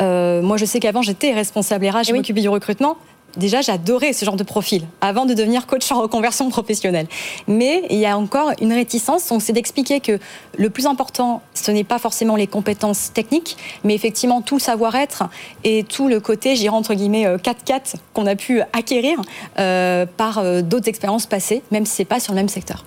Euh, 0.00 0.40
moi 0.42 0.56
je 0.56 0.64
sais 0.64 0.80
qu'avant 0.80 1.02
j'étais 1.02 1.32
responsable 1.32 1.87
RH, 1.87 2.04
je 2.08 2.12
m'occupais 2.14 2.40
du 2.40 2.48
recrutement 2.48 2.96
déjà, 3.37 3.61
j'adorais 3.61 4.12
ce 4.12 4.25
genre 4.25 4.37
de 4.37 4.42
profil 4.42 4.82
avant 5.00 5.26
de 5.26 5.35
devenir 5.35 5.66
coach 5.66 5.90
en 5.92 6.00
reconversion 6.00 6.49
professionnelle. 6.49 7.06
Mais 7.47 7.85
il 7.90 7.99
y 7.99 8.06
a 8.06 8.16
encore 8.16 8.52
une 8.61 8.73
réticence, 8.73 9.32
c'est 9.40 9.52
d'expliquer 9.52 10.00
que 10.00 10.18
le 10.56 10.70
plus 10.70 10.87
important, 10.87 11.42
ce 11.54 11.70
n'est 11.70 11.85
pas 11.85 11.99
forcément 11.99 12.37
les 12.37 12.47
compétences 12.47 13.12
techniques, 13.12 13.56
mais 13.85 13.94
effectivement 13.94 14.42
tout 14.42 14.56
le 14.56 14.61
savoir-être 14.61 15.25
et 15.64 15.85
tout 15.85 16.08
le 16.08 16.20
côté, 16.20 16.56
j'irai 16.56 16.75
entre 16.75 16.94
guillemets 16.94 17.26
4-4 17.37 17.37
euh, 17.73 17.78
qu'on 18.14 18.26
a 18.26 18.37
pu 18.37 18.61
acquérir 18.73 19.20
euh, 19.58 20.06
par 20.16 20.38
euh, 20.38 20.62
d'autres 20.62 20.88
expériences 20.88 21.26
passées, 21.26 21.62
même 21.70 21.87
si 21.87 21.94
c'est 21.94 22.04
pas 22.04 22.20
sur 22.20 22.32
le 22.32 22.37
même 22.37 22.49
secteur. 22.49 22.85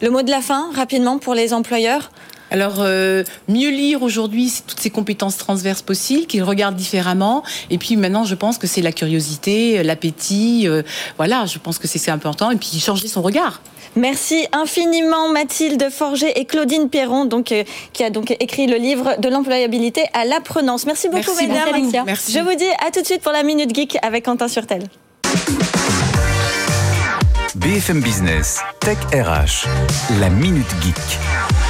Le 0.00 0.10
mot 0.10 0.22
de 0.22 0.30
la 0.30 0.40
fin, 0.40 0.70
rapidement, 0.74 1.18
pour 1.18 1.34
les 1.34 1.52
employeurs? 1.52 2.10
Alors, 2.54 2.76
euh, 2.78 3.24
mieux 3.48 3.70
lire 3.70 4.04
aujourd'hui 4.04 4.52
toutes 4.64 4.78
ces 4.78 4.88
compétences 4.88 5.36
transverses 5.36 5.82
possibles, 5.82 6.26
qu'ils 6.26 6.44
regardent 6.44 6.76
différemment. 6.76 7.42
Et 7.68 7.78
puis 7.78 7.96
maintenant, 7.96 8.22
je 8.22 8.36
pense 8.36 8.58
que 8.58 8.68
c'est 8.68 8.80
la 8.80 8.92
curiosité, 8.92 9.82
l'appétit. 9.82 10.68
Euh, 10.68 10.82
voilà, 11.16 11.46
je 11.46 11.58
pense 11.58 11.80
que 11.80 11.88
c'est 11.88 12.12
important. 12.12 12.52
Et 12.52 12.56
puis 12.56 12.78
changer 12.78 13.08
son 13.08 13.22
regard. 13.22 13.60
Merci 13.96 14.46
infiniment 14.52 15.30
Mathilde 15.30 15.88
Forger 15.90 16.38
et 16.38 16.44
Claudine 16.44 16.88
Perron, 16.88 17.24
donc, 17.24 17.50
euh, 17.50 17.64
qui 17.92 18.04
a 18.04 18.10
donc 18.10 18.30
écrit 18.38 18.68
le 18.68 18.76
livre 18.76 19.16
de 19.18 19.28
l'employabilité 19.28 20.04
à 20.12 20.24
l'apprenance. 20.24 20.86
Merci 20.86 21.08
beaucoup, 21.08 21.32
Merci, 21.36 21.48
mesdames. 21.48 22.04
Merci. 22.06 22.30
Je 22.30 22.38
vous 22.38 22.54
dis 22.54 22.70
à 22.86 22.92
tout 22.92 23.00
de 23.00 23.06
suite 23.06 23.22
pour 23.22 23.32
la 23.32 23.42
Minute 23.42 23.74
Geek 23.74 23.98
avec 24.00 24.26
Quentin 24.26 24.46
Surtel. 24.46 24.84
BFM 27.56 28.00
Business, 28.00 28.60
Tech 28.78 28.98
RH, 29.12 29.66
la 30.20 30.28
Minute 30.28 30.70
Geek. 30.80 31.63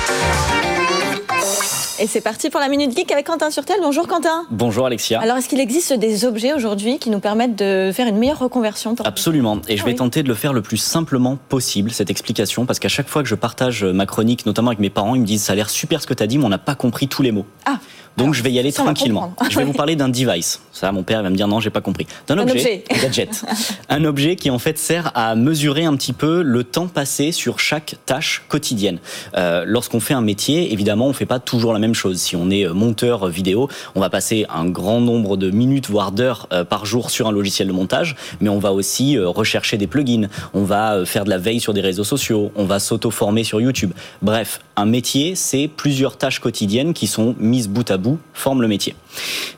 Et 2.00 2.08
c'est 2.08 2.20
parti 2.20 2.50
pour 2.50 2.58
la 2.58 2.68
Minute 2.68 2.96
Geek 2.96 3.12
avec 3.12 3.26
Quentin 3.26 3.52
Surtel. 3.52 3.76
Bonjour 3.80 4.08
Quentin. 4.08 4.46
Bonjour 4.50 4.84
Alexia. 4.84 5.20
Alors 5.20 5.36
est-ce 5.36 5.48
qu'il 5.48 5.60
existe 5.60 5.92
des 5.92 6.24
objets 6.24 6.52
aujourd'hui 6.52 6.98
qui 6.98 7.08
nous 7.08 7.20
permettent 7.20 7.54
de 7.54 7.92
faire 7.94 8.08
une 8.08 8.18
meilleure 8.18 8.40
reconversion 8.40 8.96
Absolument. 9.04 9.60
Et 9.68 9.76
je 9.76 9.82
ah 9.82 9.86
vais 9.86 9.94
tenter 9.94 10.24
de 10.24 10.28
le 10.28 10.34
faire 10.34 10.52
le 10.52 10.60
plus 10.60 10.76
simplement 10.76 11.38
possible, 11.48 11.92
cette 11.92 12.10
explication, 12.10 12.66
parce 12.66 12.80
qu'à 12.80 12.88
chaque 12.88 13.08
fois 13.08 13.22
que 13.22 13.28
je 13.28 13.36
partage 13.36 13.84
ma 13.84 14.06
chronique, 14.06 14.44
notamment 14.44 14.70
avec 14.70 14.80
mes 14.80 14.90
parents, 14.90 15.14
ils 15.14 15.20
me 15.20 15.26
disent 15.26 15.44
ça 15.44 15.52
a 15.52 15.56
l'air 15.56 15.70
super 15.70 16.02
ce 16.02 16.08
que 16.08 16.14
tu 16.14 16.22
as 16.22 16.26
dit, 16.26 16.36
mais 16.36 16.44
on 16.44 16.48
n'a 16.48 16.58
pas 16.58 16.74
compris 16.74 17.06
tous 17.06 17.22
les 17.22 17.30
mots. 17.30 17.46
Ah. 17.64 17.78
Donc 18.16 18.34
je 18.34 18.42
vais 18.42 18.52
y 18.52 18.58
aller 18.58 18.72
tranquillement. 18.72 19.34
Je 19.50 19.58
vais 19.58 19.64
vous 19.64 19.72
parler 19.84 19.96
d'un 19.96 20.08
device. 20.08 20.60
Ça, 20.72 20.92
mon 20.92 21.02
père 21.02 21.22
va 21.22 21.30
me 21.30 21.36
dire 21.36 21.48
non, 21.48 21.60
j'ai 21.60 21.70
pas 21.70 21.80
compris. 21.80 22.06
D'un 22.26 22.38
objet, 22.38 22.84
un 22.90 23.02
gadget. 23.02 23.44
un 23.88 24.04
objet 24.04 24.36
qui 24.36 24.50
en 24.50 24.58
fait 24.58 24.78
sert 24.78 25.10
à 25.14 25.34
mesurer 25.34 25.84
un 25.84 25.96
petit 25.96 26.12
peu 26.12 26.42
le 26.42 26.64
temps 26.64 26.86
passé 26.86 27.32
sur 27.32 27.58
chaque 27.58 27.96
tâche 28.06 28.42
quotidienne. 28.48 28.98
Euh, 29.36 29.64
Lorsqu'on 29.66 30.00
fait 30.00 30.14
un 30.14 30.20
métier, 30.20 30.72
évidemment, 30.72 31.06
on 31.06 31.12
fait 31.12 31.26
pas 31.26 31.38
toujours 31.38 31.72
la 31.72 31.78
même 31.84 31.94
chose. 31.94 32.18
Si 32.18 32.34
on 32.34 32.50
est 32.50 32.66
monteur 32.68 33.28
vidéo, 33.28 33.68
on 33.94 34.00
va 34.00 34.08
passer 34.08 34.46
un 34.48 34.64
grand 34.64 35.00
nombre 35.00 35.36
de 35.36 35.50
minutes, 35.50 35.90
voire 35.90 36.12
d'heures 36.12 36.48
euh, 36.52 36.64
par 36.64 36.86
jour 36.86 37.10
sur 37.10 37.28
un 37.28 37.32
logiciel 37.32 37.68
de 37.68 37.72
montage, 37.72 38.16
mais 38.40 38.48
on 38.48 38.58
va 38.58 38.72
aussi 38.72 39.18
euh, 39.18 39.28
rechercher 39.28 39.76
des 39.76 39.86
plugins, 39.86 40.28
on 40.54 40.64
va 40.64 40.94
euh, 40.94 41.04
faire 41.04 41.24
de 41.24 41.30
la 41.30 41.38
veille 41.38 41.60
sur 41.60 41.74
des 41.74 41.80
réseaux 41.80 42.04
sociaux, 42.04 42.50
on 42.56 42.64
va 42.64 42.78
s'auto-former 42.78 43.44
sur 43.44 43.60
YouTube. 43.60 43.92
Bref, 44.22 44.60
un 44.76 44.86
métier, 44.86 45.34
c'est 45.34 45.68
plusieurs 45.68 46.16
tâches 46.16 46.40
quotidiennes 46.40 46.94
qui 46.94 47.06
sont 47.06 47.34
mises 47.38 47.68
bout 47.68 47.90
à 47.90 47.98
bout 47.98 48.18
forme 48.32 48.62
le 48.62 48.68
métier. 48.68 48.96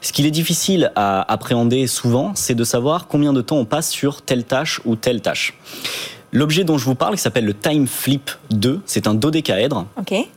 Ce 0.00 0.12
qu'il 0.12 0.26
est 0.26 0.30
difficile 0.30 0.92
à 0.96 1.32
appréhender 1.32 1.86
souvent, 1.86 2.32
c'est 2.34 2.54
de 2.54 2.64
savoir 2.64 3.06
combien 3.06 3.32
de 3.32 3.40
temps 3.40 3.56
on 3.56 3.64
passe 3.64 3.90
sur 3.90 4.22
telle 4.22 4.44
tâche 4.44 4.80
ou 4.84 4.96
telle 4.96 5.20
tâche. 5.20 5.54
L'objet 6.36 6.64
dont 6.64 6.76
je 6.76 6.84
vous 6.84 6.94
parle, 6.94 7.16
qui 7.16 7.22
s'appelle 7.22 7.46
le 7.46 7.54
Time 7.54 7.86
Flip 7.86 8.30
2, 8.50 8.82
c'est 8.84 9.06
un 9.06 9.14
dodécaèdre. 9.14 9.86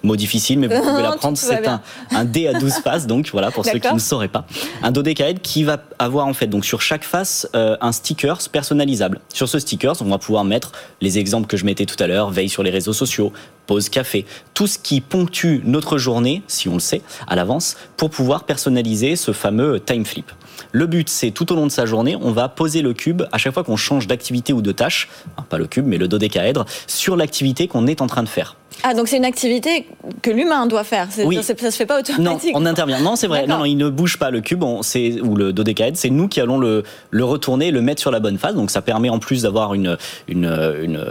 Mot 0.03 0.15
difficile, 0.15 0.58
mais 0.58 0.68
vous 0.68 0.82
pouvez 0.89 1.01
l'apprendre. 1.01 1.38
c'est 1.38 1.68
un, 1.68 1.82
un, 2.12 2.24
dé 2.24 2.48
à 2.48 2.53
12 2.53 2.72
faces, 2.86 3.06
donc 3.06 3.27
voilà, 3.34 3.51
pour 3.51 3.65
ceux 3.65 3.79
qui 3.79 3.94
ne 3.94 4.00
sauraient 4.00 4.29
pas. 4.29 4.46
Un 4.82 4.91
dodécaèdre 4.91 5.41
qui 5.41 5.65
va 5.65 5.84
avoir 6.00 6.27
en 6.27 6.34
fait, 6.34 6.48
donc 6.48 6.63
sur 6.63 6.82
chaque 6.82 7.03
face, 7.03 7.50
euh, 7.53 7.75
un 7.82 7.91
sticker 7.91 8.39
personnalisable. 8.50 9.20
Sur 9.34 9.50
ce 9.50 9.60
sticker, 9.60 9.94
on 10.00 10.06
va 10.06 10.20
pouvoir 10.20 10.46
mettre 10.46 10.72
les 11.01 11.20
exemples 11.20 11.48
que 11.48 11.58
je 11.58 11.65
mettais 11.65 11.86
tout 11.86 12.01
à 12.01 12.08
l'heure, 12.08 12.29
veille 12.29 12.48
sur 12.48 12.63
les 12.63 12.72
réseaux 12.72 12.94
sociaux, 12.94 13.34
pause 13.68 13.89
café, 13.89 14.25
tout 14.53 14.68
ce 14.68 14.79
qui 14.79 15.01
ponctue 15.01 15.60
notre 15.65 15.98
journée, 15.98 16.44
si 16.48 16.70
on 16.70 16.75
le 16.75 16.79
sait, 16.79 17.01
à 17.27 17.36
l'avance, 17.36 17.75
pour 17.98 18.10
pouvoir 18.10 18.46
personnaliser 18.46 19.18
ce 19.18 19.34
fameux 19.34 19.82
time 19.82 20.06
flip. 20.06 20.32
Le 20.71 20.85
but, 20.85 21.09
c'est 21.09 21.31
tout 21.31 21.51
au 21.51 21.55
long 21.55 21.65
de 21.65 21.71
sa 21.71 21.85
journée, 21.85 22.15
on 22.21 22.31
va 22.31 22.49
poser 22.49 22.81
le 22.81 22.93
cube 22.93 23.23
à 23.31 23.37
chaque 23.37 23.53
fois 23.53 23.63
qu'on 23.63 23.77
change 23.77 24.07
d'activité 24.07 24.53
ou 24.53 24.61
de 24.61 24.71
tâche, 24.71 25.09
pas 25.49 25.57
le 25.57 25.67
cube, 25.67 25.85
mais 25.85 25.97
le 25.97 26.07
dodécaèdre, 26.07 26.65
sur 26.87 27.17
l'activité 27.17 27.67
qu'on 27.67 27.87
est 27.87 28.01
en 28.01 28.07
train 28.07 28.23
de 28.23 28.29
faire. 28.29 28.55
Ah, 28.83 28.93
donc 28.93 29.09
c'est 29.09 29.17
une 29.17 29.25
activité 29.25 29.87
que 30.21 30.31
l'humain 30.31 30.65
doit 30.65 30.85
faire. 30.85 31.07
Oui. 31.25 31.43
Ça, 31.43 31.53
se 31.53 31.75
fait 31.75 31.85
pas 31.85 31.99
automatiquement. 31.99 32.59
Non, 32.59 32.61
on 32.61 32.65
intervient. 32.65 33.01
Non, 33.01 33.15
c'est 33.17 33.27
vrai. 33.27 33.45
Non, 33.45 33.59
non, 33.59 33.65
il 33.65 33.75
ne 33.75 33.89
bouge 33.89 34.17
pas 34.17 34.29
le 34.29 34.39
cube, 34.39 34.63
on, 34.63 34.79
ou 34.79 35.35
le 35.35 35.51
dodécaèdre. 35.51 35.97
C'est 35.97 36.09
nous 36.09 36.27
qui 36.29 36.39
allons 36.39 36.57
le, 36.57 36.83
le 37.11 37.23
retourner, 37.25 37.71
le 37.71 37.81
mettre 37.81 37.99
sur 37.99 38.11
la 38.11 38.19
bonne 38.21 38.37
phase. 38.37 38.55
Donc 38.55 38.71
ça 38.71 38.81
permet 38.81 39.09
en 39.09 39.19
plus 39.19 39.41
d'avoir 39.41 39.73
une, 39.73 39.97
une, 40.29 40.45
une, 40.81 41.05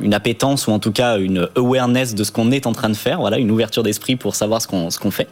une, 0.00 0.14
appétence 0.14 0.66
ou 0.66 0.70
en 0.70 0.78
tout 0.78 0.92
cas 0.92 1.18
une 1.18 1.48
awareness 1.54 2.14
de 2.14 2.24
ce 2.24 2.32
qu'on 2.32 2.50
est 2.50 2.66
en 2.66 2.72
train 2.72 2.88
de 2.88 2.96
faire. 2.96 3.20
Voilà, 3.20 3.38
une 3.38 3.50
ouverture 3.50 3.82
d'esprit 3.82 4.16
pour 4.16 4.34
savoir 4.34 4.62
ce 4.62 4.66
qu'on 4.66 4.88
ce 4.90 4.98
qu'on 4.98 5.10
fait. 5.10 5.28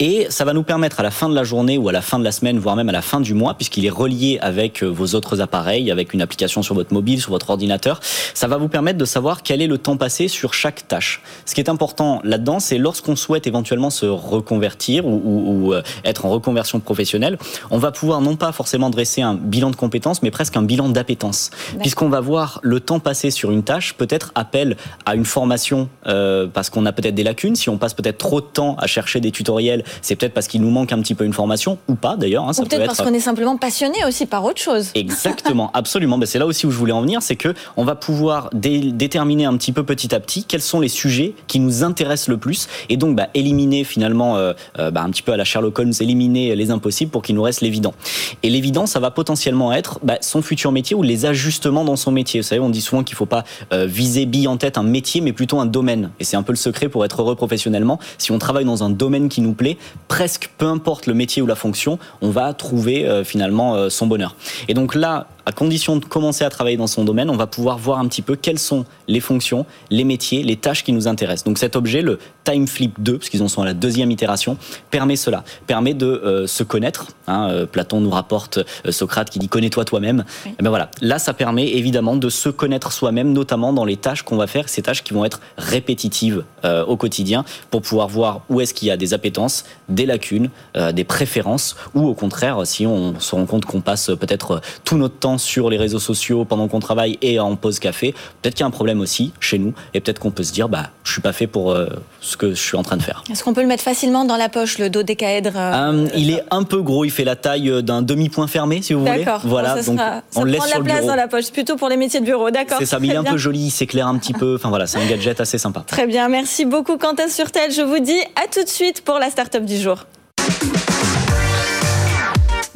Et 0.00 0.26
ça 0.28 0.44
va 0.44 0.54
nous 0.54 0.64
permettre 0.64 0.98
à 0.98 1.02
la 1.04 1.12
fin 1.12 1.28
de 1.28 1.34
la 1.34 1.44
journée 1.44 1.78
ou 1.78 1.88
à 1.88 1.92
la 1.92 2.02
fin 2.02 2.18
de 2.18 2.24
la 2.24 2.32
semaine, 2.32 2.58
voire 2.58 2.74
même 2.74 2.88
à 2.88 2.91
la 2.92 3.02
fin 3.02 3.20
du 3.20 3.34
mois, 3.34 3.54
puisqu'il 3.54 3.84
est 3.86 3.90
relié 3.90 4.38
avec 4.40 4.82
vos 4.82 5.14
autres 5.14 5.40
appareils, 5.40 5.90
avec 5.90 6.14
une 6.14 6.22
application 6.22 6.62
sur 6.62 6.74
votre 6.74 6.92
mobile, 6.92 7.20
sur 7.20 7.30
votre 7.30 7.50
ordinateur, 7.50 8.00
ça 8.34 8.46
va 8.46 8.56
vous 8.56 8.68
permettre 8.68 8.98
de 8.98 9.04
savoir 9.04 9.42
quel 9.42 9.60
est 9.62 9.66
le 9.66 9.78
temps 9.78 9.96
passé 9.96 10.28
sur 10.28 10.54
chaque 10.54 10.86
tâche. 10.88 11.22
Ce 11.46 11.54
qui 11.54 11.60
est 11.60 11.68
important 11.68 12.20
là-dedans, 12.24 12.60
c'est 12.60 12.78
lorsqu'on 12.78 13.16
souhaite 13.16 13.46
éventuellement 13.46 13.90
se 13.90 14.06
reconvertir 14.06 15.06
ou, 15.06 15.20
ou, 15.24 15.74
euh, 15.74 15.82
être 16.04 16.26
en 16.26 16.30
reconversion 16.30 16.80
professionnelle, 16.80 17.38
on 17.70 17.78
va 17.78 17.90
pouvoir 17.90 18.20
non 18.20 18.36
pas 18.36 18.52
forcément 18.52 18.90
dresser 18.90 19.22
un 19.22 19.34
bilan 19.34 19.70
de 19.70 19.76
compétences, 19.76 20.22
mais 20.22 20.30
presque 20.30 20.56
un 20.56 20.62
bilan 20.62 20.88
d'appétence. 20.88 21.50
Puisqu'on 21.80 22.08
va 22.08 22.20
voir 22.20 22.60
le 22.62 22.80
temps 22.80 23.00
passé 23.00 23.30
sur 23.30 23.50
une 23.50 23.62
tâche, 23.62 23.94
peut-être 23.94 24.32
appel 24.34 24.76
à 25.06 25.14
une 25.14 25.24
formation 25.24 25.88
euh, 26.06 26.46
parce 26.52 26.70
qu'on 26.70 26.86
a 26.86 26.92
peut-être 26.92 27.14
des 27.14 27.22
lacunes. 27.22 27.56
Si 27.56 27.68
on 27.68 27.78
passe 27.78 27.94
peut-être 27.94 28.18
trop 28.18 28.40
de 28.40 28.46
temps 28.46 28.76
à 28.78 28.86
chercher 28.86 29.20
des 29.20 29.30
tutoriels, 29.30 29.84
c'est 30.00 30.16
peut-être 30.16 30.34
parce 30.34 30.48
qu'il 30.48 30.60
nous 30.60 30.70
manque 30.70 30.92
un 30.92 31.00
petit 31.00 31.14
peu 31.14 31.24
une 31.24 31.32
formation 31.32 31.78
ou 31.88 31.94
pas 31.94 32.16
d'ailleurs. 32.16 32.48
Hein, 32.48 32.52
ou 32.58 32.64
peut-être 32.64 32.81
parce 32.86 33.02
qu'on 33.02 33.14
est 33.14 33.20
simplement 33.20 33.56
passionné 33.56 34.04
aussi 34.06 34.26
par 34.26 34.44
autre 34.44 34.60
chose. 34.60 34.90
Exactement, 34.94 35.70
absolument. 35.74 36.18
Ben, 36.18 36.26
c'est 36.26 36.38
là 36.38 36.46
aussi 36.46 36.66
où 36.66 36.70
je 36.70 36.76
voulais 36.76 36.92
en 36.92 37.02
venir, 37.02 37.22
c'est 37.22 37.36
que 37.36 37.54
on 37.76 37.84
va 37.84 37.94
pouvoir 37.94 38.50
déterminer 38.52 39.44
un 39.44 39.56
petit 39.56 39.72
peu 39.72 39.84
petit 39.84 40.14
à 40.14 40.20
petit 40.20 40.44
quels 40.44 40.62
sont 40.62 40.80
les 40.80 40.88
sujets 40.88 41.34
qui 41.46 41.60
nous 41.60 41.84
intéressent 41.84 42.28
le 42.28 42.36
plus 42.36 42.68
et 42.88 42.96
donc 42.96 43.16
bah, 43.16 43.28
éliminer 43.34 43.84
finalement 43.84 44.36
euh, 44.36 44.52
euh, 44.78 44.90
bah, 44.90 45.02
un 45.02 45.10
petit 45.10 45.22
peu 45.22 45.32
à 45.32 45.36
la 45.36 45.44
Sherlock 45.44 45.78
Holmes, 45.78 45.92
éliminer 46.00 46.54
les 46.54 46.70
impossibles 46.70 47.10
pour 47.10 47.22
qu'il 47.22 47.34
nous 47.34 47.42
reste 47.42 47.60
l'évident. 47.60 47.94
Et 48.42 48.50
l'évident, 48.50 48.86
ça 48.86 49.00
va 49.00 49.10
potentiellement 49.10 49.72
être 49.72 50.00
bah, 50.02 50.18
son 50.20 50.42
futur 50.42 50.72
métier 50.72 50.96
ou 50.96 51.02
les 51.02 51.26
ajustements 51.26 51.84
dans 51.84 51.96
son 51.96 52.10
métier. 52.10 52.40
Vous 52.40 52.46
savez, 52.46 52.60
on 52.60 52.70
dit 52.70 52.80
souvent 52.80 53.02
qu'il 53.02 53.14
ne 53.14 53.18
faut 53.18 53.26
pas 53.26 53.44
euh, 53.72 53.86
viser 53.86 54.26
bille 54.26 54.48
en 54.48 54.56
tête 54.56 54.78
un 54.78 54.82
métier, 54.82 55.20
mais 55.20 55.32
plutôt 55.32 55.60
un 55.60 55.66
domaine. 55.66 56.10
Et 56.20 56.24
c'est 56.24 56.36
un 56.36 56.42
peu 56.42 56.52
le 56.52 56.56
secret 56.56 56.88
pour 56.88 57.04
être 57.04 57.22
heureux 57.22 57.36
professionnellement. 57.36 57.98
Si 58.18 58.32
on 58.32 58.38
travaille 58.38 58.64
dans 58.64 58.84
un 58.84 58.90
domaine 58.90 59.28
qui 59.28 59.40
nous 59.40 59.54
plaît, 59.54 59.76
presque 60.08 60.50
peu 60.58 60.66
importe 60.66 61.06
le 61.06 61.14
métier 61.14 61.42
ou 61.42 61.46
la 61.46 61.54
fonction, 61.54 61.98
on 62.20 62.30
va 62.30 62.46
trouver 62.62 63.22
finalement 63.24 63.90
son 63.90 64.06
bonheur. 64.06 64.36
Et 64.68 64.74
donc 64.74 64.94
là, 64.94 65.26
à 65.46 65.52
condition 65.52 65.96
de 65.96 66.04
commencer 66.04 66.44
à 66.44 66.50
travailler 66.50 66.76
dans 66.76 66.86
son 66.86 67.04
domaine, 67.04 67.30
on 67.30 67.36
va 67.36 67.46
pouvoir 67.46 67.78
voir 67.78 67.98
un 67.98 68.06
petit 68.06 68.22
peu 68.22 68.36
quelles 68.36 68.58
sont 68.58 68.84
les 69.08 69.20
fonctions, 69.20 69.66
les 69.90 70.04
métiers, 70.04 70.42
les 70.42 70.56
tâches 70.56 70.84
qui 70.84 70.92
nous 70.92 71.08
intéressent. 71.08 71.44
Donc 71.44 71.58
cet 71.58 71.76
objet, 71.76 72.02
le 72.02 72.18
Time 72.44 72.66
Flip 72.66 72.94
2, 72.98 73.18
parce 73.18 73.28
qu'ils 73.28 73.42
en 73.42 73.48
sont 73.48 73.62
à 73.62 73.64
la 73.64 73.74
deuxième 73.74 74.10
itération, 74.10 74.56
permet 74.90 75.16
cela, 75.16 75.44
permet 75.66 75.94
de 75.94 76.06
euh, 76.06 76.46
se 76.46 76.62
connaître. 76.62 77.08
Hein, 77.26 77.48
euh, 77.50 77.66
Platon 77.66 78.00
nous 78.00 78.10
rapporte 78.10 78.58
euh, 78.58 78.92
Socrate 78.92 79.30
qui 79.30 79.38
dit 79.38 79.48
connais-toi 79.48 79.84
toi-même. 79.84 80.24
Et 80.46 80.50
eh 80.58 80.62
ben 80.62 80.70
voilà, 80.70 80.90
là 81.00 81.18
ça 81.18 81.34
permet 81.34 81.68
évidemment 81.68 82.16
de 82.16 82.28
se 82.28 82.48
connaître 82.48 82.92
soi-même, 82.92 83.32
notamment 83.32 83.72
dans 83.72 83.84
les 83.84 83.96
tâches 83.96 84.22
qu'on 84.22 84.36
va 84.36 84.46
faire, 84.46 84.68
ces 84.68 84.82
tâches 84.82 85.02
qui 85.02 85.14
vont 85.14 85.24
être 85.24 85.40
répétitives 85.56 86.44
au 86.86 86.96
quotidien, 86.96 87.44
pour 87.70 87.82
pouvoir 87.82 88.08
voir 88.08 88.42
où 88.48 88.60
est-ce 88.60 88.74
qu'il 88.74 88.88
y 88.88 88.90
a 88.90 88.96
des 88.96 89.14
appétences, 89.14 89.64
des 89.88 90.06
lacunes, 90.06 90.50
des 90.92 91.04
préférences, 91.04 91.76
ou 91.94 92.06
au 92.06 92.14
contraire, 92.14 92.64
si 92.64 92.86
on 92.86 93.18
se 93.18 93.34
rend 93.34 93.46
compte 93.46 93.64
qu'on 93.64 93.80
passe 93.80 94.06
peut-être 94.06 94.60
tout 94.84 94.96
notre 94.96 95.16
temps 95.16 95.31
sur 95.38 95.70
les 95.70 95.76
réseaux 95.76 95.98
sociaux 95.98 96.44
pendant 96.44 96.68
qu'on 96.68 96.80
travaille 96.80 97.18
et 97.22 97.38
en 97.38 97.56
pause 97.56 97.78
café, 97.78 98.12
peut-être 98.40 98.54
qu'il 98.54 98.62
y 98.62 98.64
a 98.64 98.66
un 98.66 98.70
problème 98.70 99.00
aussi 99.00 99.32
chez 99.40 99.58
nous 99.58 99.72
et 99.94 100.00
peut-être 100.00 100.18
qu'on 100.18 100.30
peut 100.30 100.42
se 100.42 100.52
dire 100.52 100.68
bah 100.68 100.90
je 101.04 101.12
suis 101.12 101.20
pas 101.20 101.32
fait 101.32 101.46
pour 101.46 101.72
euh, 101.72 101.88
ce 102.20 102.36
que 102.36 102.50
je 102.50 102.60
suis 102.60 102.76
en 102.76 102.82
train 102.82 102.96
de 102.96 103.02
faire. 103.02 103.22
Est-ce 103.30 103.42
qu'on 103.44 103.54
peut 103.54 103.62
le 103.62 103.66
mettre 103.66 103.82
facilement 103.82 104.24
dans 104.24 104.36
la 104.36 104.48
poche 104.48 104.78
le 104.78 104.90
dodécaèdre 104.90 105.52
euh, 105.56 106.08
Il 106.16 106.30
est 106.30 106.44
un 106.50 106.62
peu 106.62 106.82
gros, 106.82 107.04
il 107.04 107.10
fait 107.10 107.24
la 107.24 107.36
taille 107.36 107.70
euh, 107.70 107.82
d'un 107.82 108.02
demi-point 108.02 108.46
fermé 108.46 108.82
si 108.82 108.92
vous 108.92 109.00
voulez. 109.00 109.24
D'accord. 109.24 109.42
Voilà, 109.44 109.80
donc 109.82 110.00
on 110.36 110.44
le 110.44 110.52
laisse 110.52 110.74
la 110.74 110.80
place 110.80 111.06
dans 111.06 111.16
la 111.16 111.28
poche, 111.28 111.50
plutôt 111.50 111.76
pour 111.76 111.88
les 111.88 111.96
métiers 111.96 112.20
de 112.20 112.24
bureau, 112.24 112.50
d'accord. 112.50 112.78
C'est 112.78 112.86
ça, 112.86 112.98
mais 112.98 113.08
il 113.08 113.12
est 113.12 113.16
un 113.16 113.24
peu 113.24 113.38
joli, 113.38 113.66
il 113.66 113.70
s'éclaire 113.70 114.06
un 114.06 114.18
petit 114.18 114.32
peu. 114.32 114.54
Enfin 114.54 114.68
voilà, 114.68 114.86
c'est 114.86 114.98
un 114.98 115.06
gadget 115.06 115.40
assez 115.40 115.58
sympa. 115.58 115.84
Très 115.86 116.06
bien, 116.06 116.28
merci 116.28 116.64
beaucoup 116.64 116.96
Quentin 116.96 117.28
Surtel. 117.28 117.72
Je 117.72 117.82
vous 117.82 117.98
dis 117.98 118.20
à 118.36 118.48
tout 118.52 118.62
de 118.62 118.68
suite 118.68 119.02
pour 119.02 119.18
la 119.18 119.30
start-up 119.30 119.64
du 119.64 119.78
jour. 119.78 120.06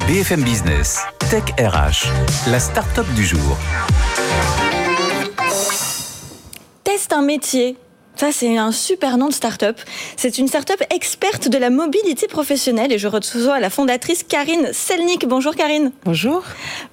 BFM 0.07 0.41
Business, 0.41 1.01
Tech 1.29 1.43
RH, 1.59 2.07
la 2.49 2.61
start-up 2.61 3.05
du 3.13 3.25
jour. 3.25 3.57
Teste 6.85 7.11
un 7.11 7.21
métier 7.21 7.75
ça, 8.19 8.31
c'est 8.31 8.57
un 8.57 8.71
super 8.71 9.17
nom 9.17 9.27
de 9.27 9.33
start-up. 9.33 9.79
C'est 10.15 10.37
une 10.39 10.47
start-up 10.47 10.81
experte 10.89 11.47
de 11.49 11.57
la 11.57 11.69
mobilité 11.69 12.27
professionnelle 12.27 12.91
et 12.91 12.97
je 12.97 13.07
reçois 13.07 13.59
la 13.59 13.69
fondatrice 13.69 14.23
Karine 14.23 14.69
Selnik. 14.73 15.27
Bonjour 15.27 15.55
Karine. 15.55 15.91
Bonjour. 16.03 16.43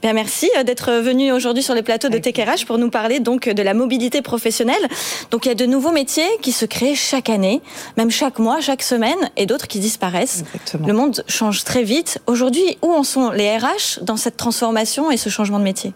Bien, 0.02 0.12
merci 0.12 0.50
euh, 0.58 0.64
d'être 0.64 0.92
venue 1.00 1.32
aujourd'hui 1.32 1.62
sur 1.62 1.74
les 1.74 1.82
plateaux 1.82 2.10
de 2.10 2.18
TechRH 2.18 2.66
pour 2.66 2.76
nous 2.76 2.90
parler 2.90 3.20
donc 3.20 3.48
de 3.48 3.62
la 3.62 3.72
mobilité 3.72 4.20
professionnelle. 4.20 4.86
Donc, 5.30 5.46
il 5.46 5.48
y 5.48 5.52
a 5.52 5.54
de 5.54 5.64
nouveaux 5.64 5.92
métiers 5.92 6.28
qui 6.42 6.52
se 6.52 6.66
créent 6.66 6.94
chaque 6.94 7.30
année, 7.30 7.62
même 7.96 8.10
chaque 8.10 8.38
mois, 8.38 8.60
chaque 8.60 8.82
semaine, 8.82 9.18
et 9.36 9.46
d'autres 9.46 9.66
qui 9.66 9.78
disparaissent. 9.78 10.44
Exactement. 10.54 10.86
Le 10.86 10.92
monde 10.92 11.24
change 11.26 11.64
très 11.64 11.84
vite. 11.84 12.18
Aujourd'hui, 12.26 12.76
où 12.82 12.92
en 12.92 13.02
sont 13.02 13.30
les 13.30 13.56
RH 13.56 14.02
dans 14.02 14.16
cette 14.16 14.36
transformation 14.36 15.10
et 15.10 15.16
ce 15.16 15.30
changement 15.30 15.58
de 15.58 15.64
métier? 15.64 15.94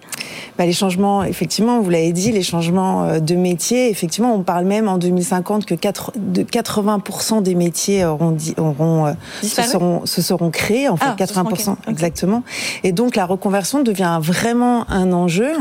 Bah, 0.56 0.64
Les 0.64 0.72
changements, 0.72 1.22
effectivement, 1.24 1.80
vous 1.80 1.90
l'avez 1.90 2.12
dit, 2.12 2.32
les 2.32 2.42
changements 2.42 3.04
euh, 3.04 3.18
de 3.20 3.34
métier, 3.34 3.90
effectivement, 3.90 4.34
on 4.34 4.42
parle 4.42 4.64
même 4.64 4.88
en 4.88 4.96
2000 4.96 5.17
2050 5.18 5.66
que 5.66 5.74
80% 5.74 7.42
des 7.42 7.54
métiers 7.54 8.04
auront, 8.04 8.36
auront 8.56 9.06
euh, 9.06 9.12
se, 9.42 9.62
seront, 9.62 10.06
se 10.06 10.22
seront 10.22 10.50
créés, 10.50 10.88
en 10.88 10.96
fait, 10.96 11.10
80%, 11.10 11.76
ah, 11.86 11.90
exactement. 11.90 12.42
Et 12.84 12.92
donc, 12.92 13.16
la 13.16 13.26
reconversion 13.26 13.82
devient 13.82 14.18
vraiment 14.22 14.88
un 14.90 15.12
enjeu. 15.12 15.52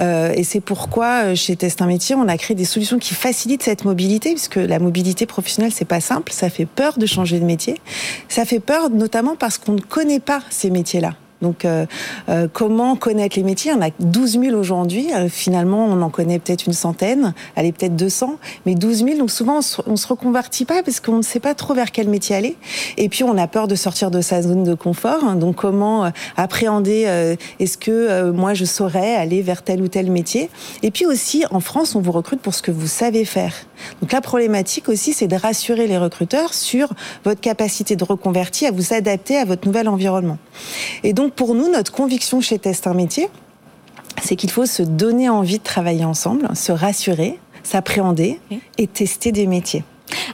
Euh, 0.00 0.32
et 0.34 0.44
c'est 0.44 0.60
pourquoi, 0.60 1.24
euh, 1.24 1.34
chez 1.34 1.56
Test 1.56 1.82
un 1.82 1.86
métier, 1.86 2.14
on 2.14 2.28
a 2.28 2.36
créé 2.36 2.54
des 2.54 2.64
solutions 2.64 2.98
qui 2.98 3.14
facilitent 3.14 3.62
cette 3.62 3.84
mobilité, 3.84 4.30
puisque 4.30 4.56
la 4.56 4.78
mobilité 4.78 5.26
professionnelle, 5.26 5.72
c'est 5.72 5.84
pas 5.84 6.00
simple. 6.00 6.32
Ça 6.32 6.50
fait 6.50 6.66
peur 6.66 6.98
de 6.98 7.06
changer 7.06 7.40
de 7.40 7.44
métier. 7.44 7.80
Ça 8.28 8.44
fait 8.44 8.60
peur, 8.60 8.90
notamment 8.90 9.36
parce 9.36 9.58
qu'on 9.58 9.72
ne 9.72 9.80
connaît 9.80 10.20
pas 10.20 10.40
ces 10.50 10.70
métiers-là. 10.70 11.14
Donc, 11.42 11.64
euh, 11.64 11.86
euh, 12.28 12.48
comment 12.52 12.96
connaître 12.96 13.36
les 13.36 13.42
métiers? 13.42 13.72
On 13.74 13.82
a 13.82 13.90
12 14.00 14.38
000 14.40 14.56
aujourd'hui. 14.56 15.08
Euh, 15.14 15.28
finalement, 15.28 15.84
on 15.86 16.00
en 16.00 16.08
connaît 16.08 16.38
peut-être 16.38 16.66
une 16.66 16.72
centaine, 16.72 17.34
allez, 17.56 17.72
peut-être 17.72 17.96
200, 17.96 18.36
mais 18.66 18.74
12 18.74 19.04
000. 19.04 19.18
Donc, 19.18 19.30
souvent, 19.30 19.60
on 19.86 19.92
ne 19.92 19.96
se 19.96 20.06
reconvertit 20.06 20.64
pas 20.64 20.82
parce 20.82 21.00
qu'on 21.00 21.18
ne 21.18 21.22
sait 21.22 21.40
pas 21.40 21.54
trop 21.54 21.74
vers 21.74 21.92
quel 21.92 22.08
métier 22.08 22.36
aller. 22.36 22.56
Et 22.96 23.08
puis, 23.08 23.24
on 23.24 23.36
a 23.36 23.46
peur 23.46 23.68
de 23.68 23.74
sortir 23.74 24.10
de 24.10 24.20
sa 24.20 24.42
zone 24.42 24.64
de 24.64 24.74
confort. 24.74 25.34
Donc, 25.34 25.56
comment 25.56 26.10
appréhender 26.36 27.36
Est-ce 27.60 27.78
que 27.78 28.30
moi, 28.30 28.54
je 28.54 28.64
saurais 28.64 29.14
aller 29.14 29.42
vers 29.42 29.62
tel 29.62 29.82
ou 29.82 29.88
tel 29.88 30.10
métier? 30.10 30.50
Et 30.82 30.90
puis 30.90 31.06
aussi, 31.06 31.44
en 31.50 31.60
France, 31.60 31.94
on 31.94 32.00
vous 32.00 32.12
recrute 32.12 32.40
pour 32.40 32.54
ce 32.54 32.62
que 32.62 32.70
vous 32.70 32.86
savez 32.86 33.24
faire. 33.24 33.54
Donc, 34.00 34.12
la 34.12 34.20
problématique 34.20 34.88
aussi, 34.88 35.12
c'est 35.12 35.26
de 35.26 35.36
rassurer 35.36 35.86
les 35.86 35.98
recruteurs 35.98 36.54
sur 36.54 36.88
votre 37.24 37.40
capacité 37.40 37.96
de 37.96 38.04
reconvertir, 38.04 38.68
à 38.68 38.72
vous 38.72 38.92
adapter 38.92 39.36
à 39.36 39.44
votre 39.44 39.66
nouvel 39.66 39.88
environnement. 39.88 40.38
Et 41.02 41.12
donc, 41.12 41.32
pour 41.34 41.54
nous, 41.54 41.70
notre 41.70 41.92
conviction 41.92 42.40
chez 42.40 42.58
Test 42.58 42.86
un 42.86 42.94
métier, 42.94 43.28
c'est 44.22 44.36
qu'il 44.36 44.50
faut 44.50 44.66
se 44.66 44.82
donner 44.82 45.28
envie 45.28 45.58
de 45.58 45.64
travailler 45.64 46.04
ensemble, 46.04 46.48
se 46.54 46.72
rassurer, 46.72 47.38
s'appréhender 47.62 48.40
et 48.78 48.86
tester 48.86 49.32
des 49.32 49.46
métiers. 49.46 49.84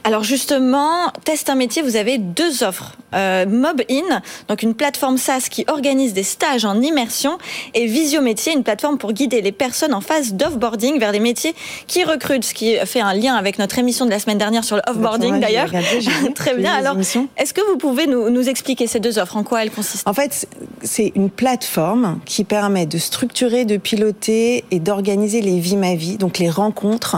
Alors 0.03 0.23
justement, 0.23 1.11
Test 1.23 1.49
un 1.49 1.55
métier, 1.55 1.81
vous 1.81 1.95
avez 1.95 2.17
deux 2.17 2.63
offres. 2.63 2.95
Euh, 3.13 3.45
MobIn, 3.45 4.21
donc 4.47 4.63
une 4.63 4.73
plateforme 4.73 5.17
SaaS 5.17 5.47
qui 5.51 5.65
organise 5.67 6.13
des 6.13 6.23
stages 6.23 6.63
en 6.63 6.81
immersion, 6.81 7.37
et 7.73 7.85
Visio 7.85 8.21
Métier, 8.21 8.53
une 8.53 8.63
plateforme 8.63 8.97
pour 8.97 9.11
guider 9.11 9.41
les 9.41 9.51
personnes 9.51 9.93
en 9.93 9.99
phase 9.99 10.33
d'offboarding 10.33 10.97
vers 10.97 11.11
des 11.11 11.19
métiers 11.19 11.53
qui 11.87 12.05
recrutent, 12.05 12.45
ce 12.45 12.53
qui 12.53 12.77
fait 12.85 13.01
un 13.01 13.13
lien 13.13 13.35
avec 13.35 13.59
notre 13.59 13.77
émission 13.79 14.05
de 14.05 14.11
la 14.11 14.19
semaine 14.19 14.37
dernière 14.37 14.63
sur 14.63 14.77
le 14.77 14.81
offboarding 14.87 15.41
d'ailleurs. 15.41 15.69
Très 16.35 16.55
bien. 16.55 16.73
Alors, 16.73 16.95
est-ce 17.37 17.53
que 17.53 17.61
vous 17.69 17.77
pouvez 17.77 18.07
nous, 18.07 18.29
nous 18.29 18.47
expliquer 18.47 18.87
ces 18.87 19.01
deux 19.01 19.19
offres? 19.19 19.35
En 19.35 19.43
quoi 19.43 19.63
elles 19.63 19.71
consistent? 19.71 20.07
En 20.07 20.13
fait, 20.13 20.47
c'est 20.81 21.11
une 21.15 21.29
plateforme 21.29 22.19
qui 22.25 22.45
permet 22.45 22.85
de 22.85 22.97
structurer, 22.97 23.65
de 23.65 23.75
piloter 23.77 24.63
et 24.71 24.79
d'organiser 24.79 25.41
les 25.41 25.59
vies 25.59 25.75
ma 25.75 25.95
vie, 25.95 26.17
donc 26.17 26.39
les 26.39 26.49
rencontres 26.49 27.17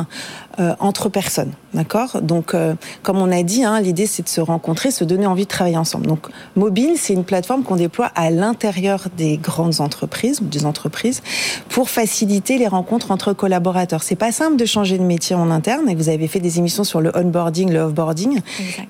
euh, 0.59 0.75
entre 0.79 1.09
personnes. 1.09 1.51
D'accord? 1.73 2.21
Donc, 2.21 2.42
euh, 2.53 2.75
comme 3.01 3.17
on 3.17 3.31
a 3.31 3.43
dit, 3.43 3.63
hein, 3.63 3.79
l'idée 3.81 4.07
c'est 4.07 4.23
de 4.23 4.29
se 4.29 4.41
rencontrer, 4.41 4.91
se 4.91 5.03
donner 5.03 5.25
envie 5.25 5.43
de 5.43 5.49
travailler 5.49 5.77
ensemble. 5.77 6.07
Donc, 6.07 6.27
Mobile, 6.55 6.93
c'est 6.97 7.13
une 7.13 7.23
plateforme 7.23 7.63
qu'on 7.63 7.75
déploie 7.75 8.11
à 8.15 8.29
l'intérieur 8.29 9.07
des 9.17 9.37
grandes 9.37 9.81
entreprises 9.81 10.41
des 10.41 10.65
entreprises 10.65 11.21
pour 11.69 11.89
faciliter 11.89 12.57
les 12.57 12.67
rencontres 12.67 13.11
entre 13.11 13.33
collaborateurs. 13.33 14.03
C'est 14.03 14.15
pas 14.15 14.31
simple 14.31 14.55
de 14.55 14.65
changer 14.65 14.97
de 14.97 15.03
métier 15.03 15.35
en 15.35 15.49
interne. 15.51 15.89
Et 15.89 15.95
vous 15.95 16.09
avez 16.09 16.27
fait 16.27 16.39
des 16.39 16.59
émissions 16.59 16.83
sur 16.83 17.01
le 17.01 17.11
onboarding, 17.15 17.71
le 17.71 17.79
offboarding. 17.79 18.39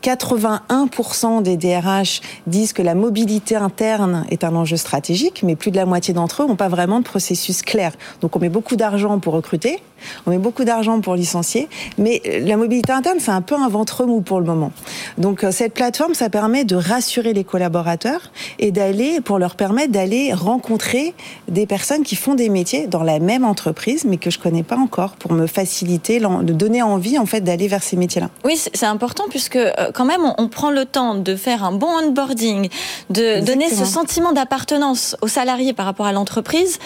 81% 0.01 1.41
des 1.41 1.57
DRH 1.57 2.21
disent 2.47 2.73
que 2.73 2.81
la 2.81 2.95
mobilité 2.95 3.55
interne 3.55 4.25
est 4.29 4.43
un 4.43 4.55
enjeu 4.55 4.77
stratégique, 4.77 5.41
mais 5.43 5.55
plus 5.55 5.71
de 5.71 5.77
la 5.77 5.85
moitié 5.85 6.13
d'entre 6.13 6.43
eux 6.43 6.47
n'ont 6.47 6.55
pas 6.55 6.69
vraiment 6.69 6.99
de 6.99 7.05
processus 7.05 7.61
clair. 7.61 7.93
Donc, 8.21 8.35
on 8.35 8.39
met 8.39 8.49
beaucoup 8.49 8.75
d'argent 8.75 9.19
pour 9.19 9.33
recruter, 9.33 9.79
on 10.25 10.31
met 10.31 10.37
beaucoup 10.37 10.63
d'argent 10.63 10.99
pour 11.01 11.15
licencier, 11.15 11.69
mais 11.97 12.21
la 12.41 12.57
mobilité 12.57 12.91
interne, 12.91 13.19
c'est 13.19 13.31
un 13.31 13.41
peu 13.43 13.55
un 13.55 13.69
ventre 13.69 14.05
mou 14.05 14.21
pour 14.21 14.39
le 14.39 14.45
moment. 14.45 14.71
Donc 15.17 15.43
euh, 15.43 15.51
cette 15.51 15.73
plateforme, 15.73 16.15
ça 16.15 16.29
permet 16.29 16.65
de 16.65 16.75
rassurer 16.75 17.33
les 17.33 17.43
collaborateurs 17.43 18.31
et 18.59 18.71
d'aller, 18.71 19.21
pour 19.21 19.37
leur 19.37 19.55
permettre 19.55 19.91
d'aller 19.91 20.33
rencontrer 20.33 21.13
des 21.47 21.67
personnes 21.67 22.03
qui 22.03 22.15
font 22.15 22.33
des 22.33 22.49
métiers 22.49 22.87
dans 22.87 23.03
la 23.03 23.19
même 23.19 23.45
entreprise, 23.45 24.05
mais 24.05 24.17
que 24.17 24.29
je 24.29 24.39
connais 24.39 24.63
pas 24.63 24.77
encore, 24.77 25.11
pour 25.11 25.33
me 25.33 25.47
faciliter, 25.47 26.19
de 26.19 26.53
donner 26.53 26.81
envie 26.81 27.19
en 27.19 27.25
fait 27.25 27.41
d'aller 27.41 27.67
vers 27.67 27.83
ces 27.83 27.95
métiers-là. 27.95 28.29
Oui, 28.43 28.57
c'est 28.73 28.85
important 28.85 29.25
puisque 29.29 29.57
euh, 29.57 29.91
quand 29.93 30.05
même 30.05 30.21
on, 30.37 30.47
prend 30.47 30.71
le 30.71 30.85
temps 30.85 31.15
de 31.15 31.35
faire 31.35 31.63
un 31.63 31.71
bon 31.71 31.87
onboarding, 31.87 32.69
de 33.09 33.43
donner 33.43 33.69
ce 33.69 33.85
sentiment 33.85 34.31
d'appartenance 34.31 35.15
aux 35.21 35.27
salariés 35.27 35.73
par 35.73 35.85
rapport 35.85 36.05
à 36.05 36.11
l'entreprise. 36.11 36.79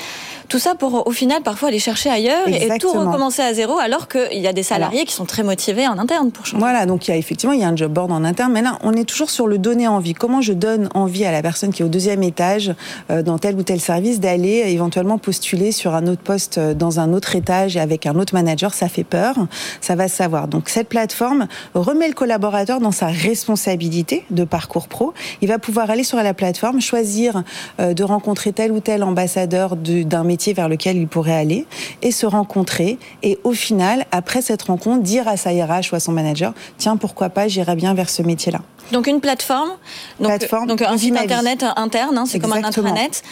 Tout 0.49 0.59
ça 0.59 0.75
pour 0.75 1.07
au 1.07 1.11
final 1.11 1.41
parfois 1.43 1.67
aller 1.69 1.79
chercher 1.79 2.09
ailleurs 2.09 2.47
et 2.47 2.79
tout 2.79 2.91
recommencer 2.91 3.41
à 3.41 3.53
zéro 3.53 3.77
alors 3.79 4.07
qu'il 4.07 4.39
y 4.39 4.47
a 4.47 4.53
des 4.53 4.63
salariés 4.63 5.03
qui 5.05 5.13
sont 5.13 5.25
très 5.25 5.43
motivés 5.43 5.87
en 5.87 5.97
interne 5.97 6.31
pour 6.31 6.45
changer. 6.47 6.59
Voilà, 6.59 6.85
donc 6.85 7.07
il 7.07 7.11
y 7.11 7.13
a 7.13 7.17
effectivement 7.17 7.53
il 7.53 7.61
y 7.61 7.63
a 7.63 7.67
un 7.67 7.75
job 7.75 7.91
board 7.91 8.11
en 8.11 8.23
interne, 8.23 8.51
mais 8.51 8.61
là 8.61 8.77
on 8.83 8.93
est 8.93 9.05
toujours 9.05 9.29
sur 9.29 9.47
le 9.47 9.57
donner 9.57 9.87
envie. 9.87 10.13
Comment 10.13 10.41
je 10.41 10.53
donne 10.53 10.89
envie 10.93 11.25
à 11.25 11.31
la 11.31 11.41
personne 11.41 11.71
qui 11.71 11.81
est 11.81 11.85
au 11.85 11.89
deuxième 11.89 12.23
étage 12.23 12.73
euh, 13.11 13.21
dans 13.21 13.37
tel 13.37 13.55
ou 13.55 13.63
tel 13.63 13.79
service 13.79 14.19
d'aller 14.19 14.63
éventuellement 14.67 15.17
postuler 15.17 15.71
sur 15.71 15.95
un 15.95 16.07
autre 16.07 16.21
poste 16.21 16.57
euh, 16.57 16.73
dans 16.73 16.99
un 16.99 17.13
autre 17.13 17.35
étage 17.35 17.77
avec 17.77 18.05
un 18.05 18.15
autre 18.15 18.33
manager, 18.33 18.73
ça 18.73 18.89
fait 18.89 19.03
peur, 19.03 19.35
ça 19.81 19.95
va 19.95 20.07
savoir. 20.07 20.47
Donc 20.47 20.69
cette 20.69 20.89
plateforme 20.89 21.47
remet 21.73 22.07
le 22.07 22.13
collaborateur 22.13 22.79
dans 22.79 22.91
sa 22.91 23.07
responsabilité 23.07 24.25
de 24.29 24.43
parcours 24.43 24.87
pro. 24.87 25.13
Il 25.41 25.47
va 25.47 25.59
pouvoir 25.59 25.89
aller 25.89 26.03
sur 26.03 26.17
la 26.17 26.33
plateforme, 26.33 26.81
choisir 26.81 27.43
euh, 27.79 27.93
de 27.93 28.03
rencontrer 28.03 28.53
tel 28.53 28.71
ou 28.71 28.79
tel 28.79 29.03
ambassadeur 29.03 29.75
d'un 29.75 30.23
métier 30.23 30.53
vers 30.53 30.69
lequel 30.69 30.97
il 30.97 31.07
pourrait 31.07 31.35
aller 31.35 31.65
et 32.01 32.11
se 32.11 32.25
rencontrer. 32.25 32.97
Et 33.23 33.39
au 33.43 33.53
final, 33.53 34.05
après 34.11 34.41
cette 34.41 34.63
rencontre, 34.63 35.03
dire 35.03 35.27
à 35.27 35.37
sa 35.37 35.49
RH 35.49 35.91
ou 35.91 35.95
à 35.95 35.99
son 35.99 36.11
manager, 36.11 36.36
tiens, 36.77 36.97
pourquoi 36.97 37.29
pas, 37.29 37.47
j'irai 37.47 37.75
bien 37.75 37.93
vers 37.93 38.09
ce 38.09 38.21
métier-là. 38.21 38.61
Donc 38.91 39.07
une 39.07 39.19
plateforme, 39.19 39.71
donc, 40.19 40.67
donc 40.67 40.81
un 40.81 40.97
site 40.97 41.17
internet 41.17 41.65
interne, 41.75 42.17
hein, 42.17 42.25
c'est 42.25 42.39
comme 42.39 42.53
un 42.53 42.63
intranet. 42.63 43.23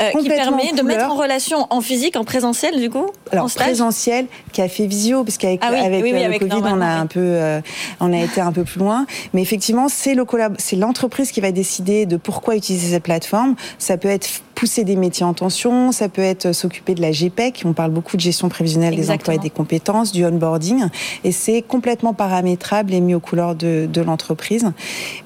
Euh, 0.00 0.10
qui 0.10 0.28
permet 0.28 0.72
de 0.72 0.82
mettre 0.82 1.08
en 1.08 1.14
relation 1.14 1.68
en 1.70 1.80
physique, 1.80 2.16
en 2.16 2.24
présentiel 2.24 2.80
du 2.80 2.90
coup 2.90 3.06
Alors 3.30 3.48
présentiel 3.48 4.26
qui 4.52 4.60
a 4.60 4.68
fait 4.68 4.86
visio 4.86 5.22
parce 5.22 5.38
qu'avec 5.38 5.60
ah 5.62 5.68
avec, 5.68 6.04
euh, 6.04 6.28
le 6.30 6.38
Covid 6.40 6.62
on 6.64 6.80
a 6.80 6.88
un 6.88 7.06
peu 7.06 7.20
euh, 7.20 7.60
on 8.00 8.12
a 8.12 8.18
été 8.18 8.40
un 8.40 8.50
peu 8.50 8.64
plus 8.64 8.80
loin. 8.80 9.06
Mais 9.34 9.42
effectivement 9.42 9.88
c'est 9.88 10.14
le 10.14 10.24
c'est 10.58 10.74
l'entreprise 10.74 11.30
qui 11.30 11.40
va 11.40 11.52
décider 11.52 12.06
de 12.06 12.16
pourquoi 12.16 12.56
utiliser 12.56 12.94
cette 12.94 13.04
plateforme. 13.04 13.54
Ça 13.78 13.96
peut 13.96 14.08
être 14.08 14.26
pousser 14.56 14.82
des 14.82 14.96
métiers 14.96 15.26
en 15.26 15.34
tension, 15.34 15.92
ça 15.92 16.08
peut 16.08 16.22
être 16.22 16.52
s'occuper 16.52 16.94
de 16.94 17.02
la 17.02 17.12
GPEC, 17.12 17.62
on 17.64 17.72
parle 17.72 17.90
beaucoup 17.90 18.16
de 18.16 18.22
gestion 18.22 18.48
prévisionnelle 18.48 18.96
des 18.96 19.10
emplois 19.10 19.34
et 19.34 19.38
des 19.38 19.50
compétences, 19.50 20.12
du 20.12 20.24
onboarding, 20.24 20.86
et 21.24 21.32
c'est 21.32 21.62
complètement 21.62 22.14
paramétrable 22.14 22.94
et 22.94 23.00
mis 23.00 23.14
aux 23.14 23.20
couleurs 23.20 23.54
de, 23.54 23.88
de 23.92 24.00
l'entreprise. 24.00 24.72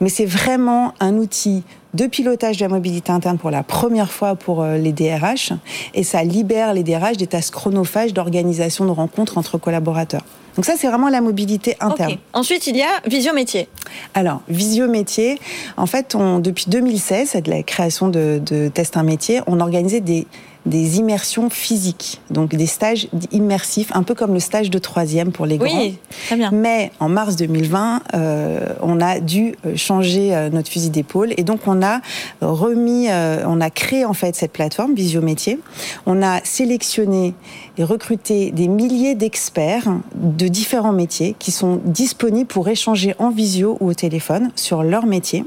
Mais 0.00 0.08
c'est 0.08 0.26
vraiment 0.26 0.94
un 1.00 1.16
outil 1.16 1.62
de 1.94 2.06
pilotage 2.06 2.58
de 2.58 2.62
la 2.62 2.68
mobilité 2.68 3.12
interne 3.12 3.38
pour 3.38 3.50
la 3.50 3.62
première 3.62 4.10
fois 4.10 4.34
pour 4.36 4.62
euh, 4.62 4.76
les 4.76 4.92
DRH 4.92 5.52
et 5.94 6.04
ça 6.04 6.22
libère 6.22 6.74
les 6.74 6.82
DRH 6.82 7.16
des 7.16 7.26
tâches 7.26 7.50
chronophages 7.50 8.12
d'organisation 8.12 8.84
de 8.84 8.90
rencontres 8.90 9.38
entre 9.38 9.58
collaborateurs. 9.58 10.22
Donc 10.56 10.64
ça, 10.64 10.74
c'est 10.76 10.88
vraiment 10.88 11.08
la 11.08 11.20
mobilité 11.20 11.76
interne. 11.78 12.16
Ensuite, 12.32 12.66
il 12.66 12.76
y 12.76 12.82
a 12.82 12.88
Visio 13.06 13.32
Métier. 13.32 13.68
Alors, 14.14 14.40
Visio 14.48 14.88
Métier, 14.88 15.38
en 15.76 15.86
fait, 15.86 16.16
on, 16.16 16.40
depuis 16.40 16.64
2016, 16.68 17.28
c'est 17.30 17.42
de 17.42 17.50
la 17.50 17.62
création 17.62 18.08
de, 18.08 18.42
de 18.44 18.66
Test 18.66 18.96
un 18.96 19.04
métier, 19.04 19.40
on 19.46 19.60
organisait 19.60 20.00
des 20.00 20.26
des 20.68 20.98
immersions 20.98 21.48
physiques, 21.50 22.20
donc 22.31 22.54
des 22.54 22.66
stages 22.66 23.09
immersifs, 23.33 23.90
un 23.94 24.02
peu 24.02 24.14
comme 24.14 24.35
le 24.35 24.40
stage 24.40 24.70
de 24.70 24.78
troisième 24.78 25.33
pour 25.33 25.46
les 25.46 25.57
grands. 25.57 25.66
Oui, 25.66 25.98
très 26.26 26.37
bien. 26.37 26.50
Mais 26.52 26.92
en 27.00 27.09
mars 27.09 27.37
2020, 27.37 28.02
euh, 28.14 28.74
on 28.83 29.00
a 29.00 29.20
dû 29.20 29.54
euh, 29.64 29.76
changer 29.76 30.35
euh, 30.35 30.50
notre 30.50 30.68
fusil 30.68 30.90
d'épaule 30.90 31.33
et 31.37 31.42
donc 31.42 31.61
on 31.66 31.83
a 31.83 32.00
remis, 32.40 33.09
on 33.09 33.61
a 33.61 33.70
créé 33.70 34.04
en 34.04 34.12
fait 34.12 34.35
cette 34.35 34.52
plateforme 34.52 34.94
Visio 34.94 35.22
Métier. 35.22 35.59
On 36.07 36.22
a 36.22 36.40
sélectionné 36.44 37.35
et 37.78 37.85
recruté 37.85 38.50
des 38.50 38.68
milliers 38.68 39.14
d'experts 39.14 39.88
de 40.14 40.48
différents 40.48 40.92
métiers 40.92 41.35
qui 41.38 41.50
sont 41.50 41.81
disponibles 41.85 42.48
pour 42.48 42.68
échanger 42.68 43.14
en 43.18 43.31
visio 43.31 43.76
ou 43.81 43.88
au 43.88 43.94
téléphone 43.94 44.50
sur 44.57 44.83
leur 44.83 45.07
métier. 45.07 45.44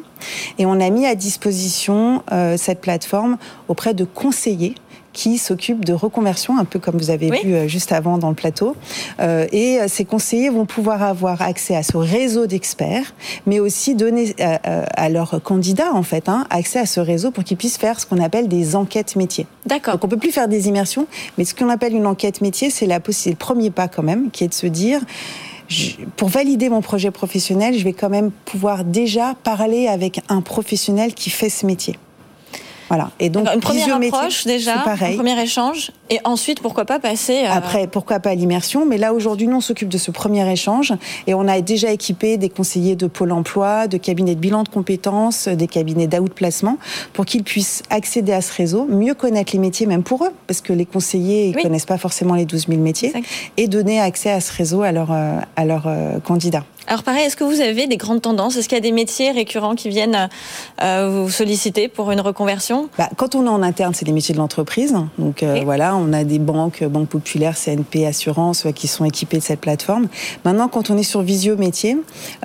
Et 0.57 0.65
on 0.65 0.79
a 0.79 0.89
mis 0.89 1.05
à 1.05 1.15
disposition 1.15 2.23
cette 2.57 2.81
plateforme 2.81 3.37
auprès 3.67 3.93
de 3.93 4.05
conseillers 4.05 4.75
qui 5.13 5.37
s'occupe 5.37 5.83
de 5.85 5.93
reconversion, 5.93 6.57
un 6.57 6.65
peu 6.65 6.79
comme 6.79 6.97
vous 6.97 7.09
avez 7.09 7.29
vu 7.43 7.53
euh, 7.53 7.67
juste 7.67 7.91
avant 7.91 8.17
dans 8.17 8.29
le 8.29 8.35
plateau. 8.35 8.75
Euh, 9.19 9.47
et 9.51 9.79
euh, 9.79 9.85
ces 9.87 10.05
conseillers 10.05 10.49
vont 10.49 10.65
pouvoir 10.65 11.03
avoir 11.03 11.41
accès 11.41 11.75
à 11.75 11.83
ce 11.83 11.97
réseau 11.97 12.47
d'experts, 12.47 13.13
mais 13.45 13.59
aussi 13.59 13.95
donner 13.95 14.35
à, 14.39 15.09
leurs 15.09 15.41
candidats, 15.43 15.93
en 15.93 16.03
fait, 16.03 16.29
hein, 16.29 16.45
accès 16.49 16.79
à 16.79 16.85
ce 16.85 16.99
réseau 16.99 17.31
pour 17.31 17.43
qu'ils 17.43 17.57
puissent 17.57 17.77
faire 17.77 17.99
ce 17.99 18.05
qu'on 18.05 18.21
appelle 18.21 18.47
des 18.47 18.75
enquêtes 18.75 19.15
métiers. 19.15 19.47
D'accord. 19.65 19.95
Donc 19.95 20.05
on 20.05 20.07
peut 20.07 20.17
plus 20.17 20.31
faire 20.31 20.47
des 20.47 20.67
immersions, 20.67 21.07
mais 21.37 21.45
ce 21.45 21.53
qu'on 21.53 21.69
appelle 21.69 21.93
une 21.93 22.07
enquête 22.07 22.41
métier, 22.41 22.69
c'est 22.69 22.87
le 22.87 23.35
premier 23.35 23.69
pas 23.69 23.87
quand 23.87 24.03
même, 24.03 24.31
qui 24.31 24.43
est 24.43 24.47
de 24.47 24.53
se 24.53 24.67
dire 24.67 25.01
pour 26.17 26.27
valider 26.27 26.69
mon 26.69 26.81
projet 26.81 27.11
professionnel, 27.11 27.77
je 27.77 27.83
vais 27.83 27.93
quand 27.93 28.09
même 28.09 28.31
pouvoir 28.31 28.83
déjà 28.83 29.35
parler 29.43 29.87
avec 29.87 30.21
un 30.29 30.41
professionnel 30.41 31.13
qui 31.13 31.29
fait 31.29 31.49
ce 31.49 31.65
métier. 31.65 31.97
Voilà. 32.91 33.09
Et 33.21 33.29
donc, 33.29 33.47
une 33.53 33.61
première 33.61 33.95
approche 33.95 34.43
déjà, 34.43 34.83
un 34.85 34.97
premier 35.15 35.41
échange, 35.41 35.93
et 36.09 36.19
ensuite 36.25 36.59
pourquoi 36.59 36.83
pas 36.83 36.99
passer. 36.99 37.45
À... 37.45 37.53
Après, 37.53 37.87
pourquoi 37.87 38.19
pas 38.19 38.35
l'immersion 38.35 38.85
Mais 38.85 38.97
là 38.97 39.13
aujourd'hui, 39.13 39.47
nous 39.47 39.55
on 39.55 39.61
s'occupe 39.61 39.87
de 39.87 39.97
ce 39.97 40.11
premier 40.11 40.45
échange 40.51 40.93
et 41.25 41.33
on 41.33 41.47
a 41.47 41.61
déjà 41.61 41.93
équipé 41.93 42.35
des 42.35 42.49
conseillers 42.49 42.97
de 42.97 43.07
Pôle 43.07 43.31
Emploi, 43.31 43.87
de 43.87 43.95
cabinets 43.95 44.35
de 44.35 44.41
bilan 44.41 44.63
de 44.63 44.67
compétences, 44.67 45.47
des 45.47 45.67
cabinets 45.67 46.07
d'out 46.07 46.33
placement, 46.33 46.79
pour 47.13 47.23
qu'ils 47.23 47.45
puissent 47.45 47.81
accéder 47.89 48.33
à 48.33 48.41
ce 48.41 48.53
réseau, 48.53 48.85
mieux 48.89 49.13
connaître 49.13 49.53
les 49.53 49.59
métiers 49.59 49.85
même 49.85 50.03
pour 50.03 50.25
eux, 50.25 50.31
parce 50.45 50.59
que 50.59 50.73
les 50.73 50.85
conseillers 50.85 51.45
ils 51.47 51.55
connaissent 51.55 51.85
pas 51.85 51.97
forcément 51.97 52.35
les 52.35 52.43
12 52.43 52.67
000 52.67 52.81
métiers, 52.81 53.13
et 53.55 53.69
donner 53.69 54.01
accès 54.01 54.31
à 54.31 54.41
ce 54.41 54.51
réseau 54.51 54.81
à 54.81 54.91
leurs 54.91 55.11
à 55.11 55.63
leurs 55.63 55.87
euh, 55.87 56.19
candidats. 56.19 56.65
Alors 56.87 57.03
pareil, 57.03 57.25
est-ce 57.25 57.35
que 57.35 57.43
vous 57.43 57.61
avez 57.61 57.85
des 57.85 57.97
grandes 57.97 58.21
tendances? 58.21 58.57
Est-ce 58.57 58.67
qu'il 58.67 58.75
y 58.75 58.79
a 58.79 58.81
des 58.81 58.91
métiers 58.91 59.31
récurrents 59.31 59.75
qui 59.75 59.89
viennent 59.89 60.29
euh, 60.81 61.23
vous 61.23 61.29
solliciter 61.29 61.87
pour 61.87 62.11
une 62.11 62.21
reconversion? 62.21 62.89
Bah, 62.97 63.09
Quand 63.17 63.35
on 63.35 63.45
est 63.45 63.49
en 63.49 63.61
interne, 63.61 63.93
c'est 63.93 64.05
les 64.05 64.11
métiers 64.11 64.33
de 64.33 64.39
l'entreprise. 64.39 64.95
Donc 65.19 65.43
euh, 65.43 65.61
voilà, 65.63 65.95
on 65.95 66.11
a 66.11 66.23
des 66.23 66.39
banques, 66.39 66.83
banques 66.83 67.09
populaires, 67.09 67.55
CNP, 67.55 68.07
Assurance, 68.07 68.65
qui 68.75 68.87
sont 68.87 69.05
équipées 69.05 69.37
de 69.37 69.43
cette 69.43 69.61
plateforme. 69.61 70.07
Maintenant, 70.43 70.67
quand 70.67 70.89
on 70.89 70.97
est 70.97 71.03
sur 71.03 71.21
Visio 71.21 71.55
Métiers, 71.55 71.97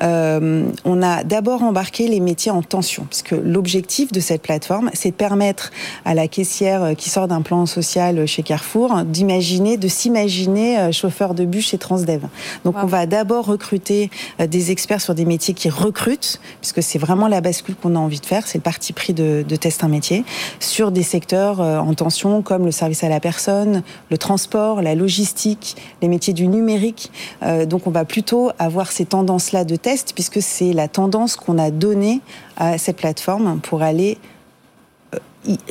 euh, 0.02 0.68
on 0.84 1.02
a 1.02 1.24
d'abord 1.24 1.62
embarqué 1.62 2.06
les 2.06 2.20
métiers 2.20 2.50
en 2.52 2.62
tension, 2.62 3.06
puisque 3.08 3.32
l'objectif 3.32 4.12
de 4.12 4.20
cette 4.20 4.42
plateforme, 4.42 4.90
c'est 4.92 5.10
de 5.10 5.16
permettre 5.16 5.70
à 6.04 6.14
la 6.14 6.28
caissière 6.28 6.94
qui 6.96 7.08
sort 7.08 7.26
d'un 7.26 7.40
plan 7.40 7.64
social 7.64 8.26
chez 8.26 8.42
Carrefour 8.42 9.02
d'imaginer, 9.04 9.78
de 9.78 9.88
s'imaginer 9.88 10.92
chauffeur 10.92 11.32
de 11.32 11.46
bus 11.46 11.68
chez 11.68 11.78
Transdev. 11.78 12.26
Donc 12.64 12.76
on 12.82 12.86
va 12.86 13.06
d'abord 13.06 13.46
recruter 13.46 14.04
euh, 14.04 14.25
des 14.38 14.70
experts 14.70 15.00
sur 15.00 15.14
des 15.14 15.24
métiers 15.24 15.54
qui 15.54 15.68
recrutent, 15.68 16.40
puisque 16.60 16.82
c'est 16.82 16.98
vraiment 16.98 17.28
la 17.28 17.40
bascule 17.40 17.74
qu'on 17.74 17.96
a 17.96 17.98
envie 17.98 18.20
de 18.20 18.26
faire, 18.26 18.46
c'est 18.46 18.58
le 18.58 18.62
parti 18.62 18.92
pris 18.92 19.14
de, 19.14 19.44
de 19.46 19.56
test 19.56 19.84
un 19.84 19.88
métier, 19.88 20.24
sur 20.60 20.90
des 20.90 21.02
secteurs 21.02 21.60
euh, 21.60 21.78
en 21.78 21.94
tension 21.94 22.42
comme 22.42 22.64
le 22.64 22.70
service 22.70 23.04
à 23.04 23.08
la 23.08 23.20
personne, 23.20 23.82
le 24.10 24.18
transport, 24.18 24.82
la 24.82 24.94
logistique, 24.94 25.76
les 26.02 26.08
métiers 26.08 26.32
du 26.32 26.48
numérique. 26.48 27.10
Euh, 27.42 27.66
donc 27.66 27.86
on 27.86 27.90
va 27.90 28.04
plutôt 28.04 28.50
avoir 28.58 28.92
ces 28.92 29.06
tendances-là 29.06 29.64
de 29.64 29.76
test, 29.76 30.12
puisque 30.14 30.42
c'est 30.42 30.72
la 30.72 30.88
tendance 30.88 31.36
qu'on 31.36 31.58
a 31.58 31.70
donnée 31.70 32.20
à 32.56 32.78
cette 32.78 32.96
plateforme 32.96 33.60
pour 33.60 33.82
aller 33.82 34.18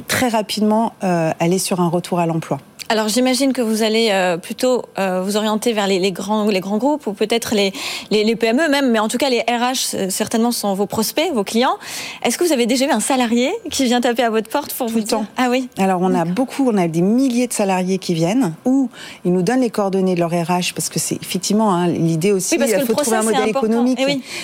très 0.07 0.29
rapidement 0.29 0.93
aller 1.01 1.57
sur 1.57 1.81
un 1.81 1.89
retour 1.89 2.19
à 2.19 2.25
l'emploi. 2.25 2.59
Alors 2.87 3.07
j'imagine 3.07 3.51
que 3.51 3.63
vous 3.63 3.81
allez 3.81 4.09
euh, 4.11 4.37
plutôt 4.37 4.83
euh, 4.99 5.19
vous 5.23 5.37
orienter 5.37 5.73
vers 5.73 5.87
les, 5.87 6.11
grands, 6.11 6.45
les 6.45 6.59
grands 6.59 6.77
groupes 6.77 7.07
ou 7.07 7.13
peut-être 7.13 7.55
les, 7.55 7.73
les, 8.11 8.35
PME 8.35 8.69
même, 8.69 8.91
mais 8.91 8.99
en 8.99 9.07
tout 9.07 9.17
cas 9.17 9.29
les 9.29 9.39
RH 9.39 9.95
euh, 9.95 10.09
certainement 10.09 10.51
sont 10.51 10.75
vos 10.75 10.85
prospects, 10.85 11.31
vos 11.33 11.43
clients. 11.43 11.77
Est-ce 12.23 12.37
que 12.37 12.43
vous 12.43 12.51
avez 12.51 12.67
déjà 12.67 12.85
eu 12.85 12.91
un 12.91 12.99
salarié 12.99 13.49
qui 13.71 13.85
vient 13.85 14.01
taper 14.01 14.21
à 14.21 14.29
votre 14.29 14.51
porte 14.51 14.71
pour 14.75 14.87
vous 14.87 14.99
dire 14.99 15.23
Ah 15.35 15.47
oui. 15.49 15.67
Alors 15.79 15.99
on 16.01 16.13
a 16.13 16.25
beaucoup, 16.25 16.69
on 16.69 16.77
a 16.77 16.87
des 16.87 17.01
milliers 17.01 17.47
de 17.47 17.53
salariés 17.53 17.97
qui 17.97 18.13
viennent 18.13 18.53
ou 18.65 18.89
ils 19.23 19.33
nous 19.33 19.41
donnent 19.41 19.61
les 19.61 19.71
coordonnées 19.71 20.13
de 20.13 20.19
leur 20.19 20.29
RH 20.29 20.75
parce 20.75 20.89
que 20.89 20.99
c'est 20.99 21.17
effectivement 21.19 21.73
hein, 21.73 21.87
l'idée 21.87 22.33
aussi. 22.33 22.55
il 22.55 22.85
faut 22.85 22.93
trouver 22.93 23.17
un 23.17 23.23
modèle 23.23 23.49
économique. 23.49 23.99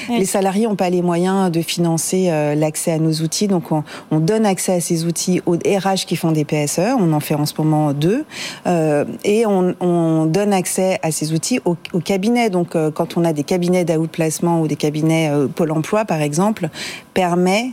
Eh 0.10 0.18
les 0.18 0.26
salariés 0.26 0.66
n'ont 0.66 0.76
pas 0.76 0.90
les 0.90 1.04
moyens 1.04 1.52
de 1.52 1.62
financer 1.62 2.32
l'accès 2.56 2.94
à 2.94 2.98
nos 2.98 3.14
outils, 3.22 3.48
donc 3.48 3.72
on, 3.72 3.84
on 4.10 4.20
donne 4.20 4.48
accès 4.48 4.74
à 4.74 4.82
ces 4.82 5.06
outils 5.06 5.42
aux 5.46 5.56
RH 5.56 6.06
qui 6.08 6.16
font 6.16 6.32
des 6.32 6.44
PSE. 6.44 6.80
On 6.98 7.14
en 7.14 7.20
fait 7.20 7.36
en 7.36 7.46
ce 7.46 7.54
moment 7.60 7.94
deux. 7.94 8.26
Euh, 8.68 9.06
et 9.24 9.46
on, 9.46 10.26
donne 10.26 10.54
accès 10.54 11.00
à 11.02 11.12
ces 11.12 11.34
outils 11.34 11.60
au, 11.66 11.76
cabinet. 12.00 12.50
Donc, 12.50 12.76
euh, 12.76 12.92
quand 12.92 13.18
on 13.18 13.26
a 13.26 13.34
des 13.34 13.44
cabinets 13.44 13.86
d'outplacement 13.86 14.62
ou 14.62 14.68
des 14.68 14.76
cabinets 14.76 15.30
euh, 15.32 15.48
Pôle 15.48 15.72
Emploi, 15.72 16.06
par 16.06 16.22
exemple, 16.22 16.70
permet 17.14 17.72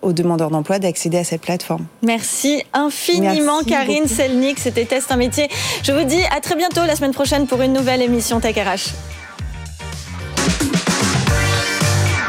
aux 0.00 0.12
demandeurs 0.12 0.50
d'emploi 0.50 0.78
d'accéder 0.78 1.18
à 1.18 1.24
cette 1.24 1.42
plateforme. 1.42 1.86
Merci 2.02 2.62
infiniment 2.72 3.62
Karine 3.64 4.08
Selnik, 4.08 4.58
c'était 4.58 4.84
Test 4.84 5.12
un 5.12 5.16
métier. 5.16 5.48
Je 5.84 5.92
vous 5.92 6.04
dis 6.04 6.20
à 6.36 6.40
très 6.40 6.56
bientôt 6.56 6.84
la 6.84 6.96
semaine 6.96 7.12
prochaine 7.12 7.46
pour 7.46 7.62
une 7.62 7.72
nouvelle 7.72 8.02
émission 8.02 8.40
Tech 8.40 8.56
RH. 8.56 8.92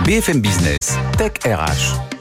BFM 0.05 0.41
Business, 0.41 0.77
Tech 1.17 1.31
RH. 1.45 2.12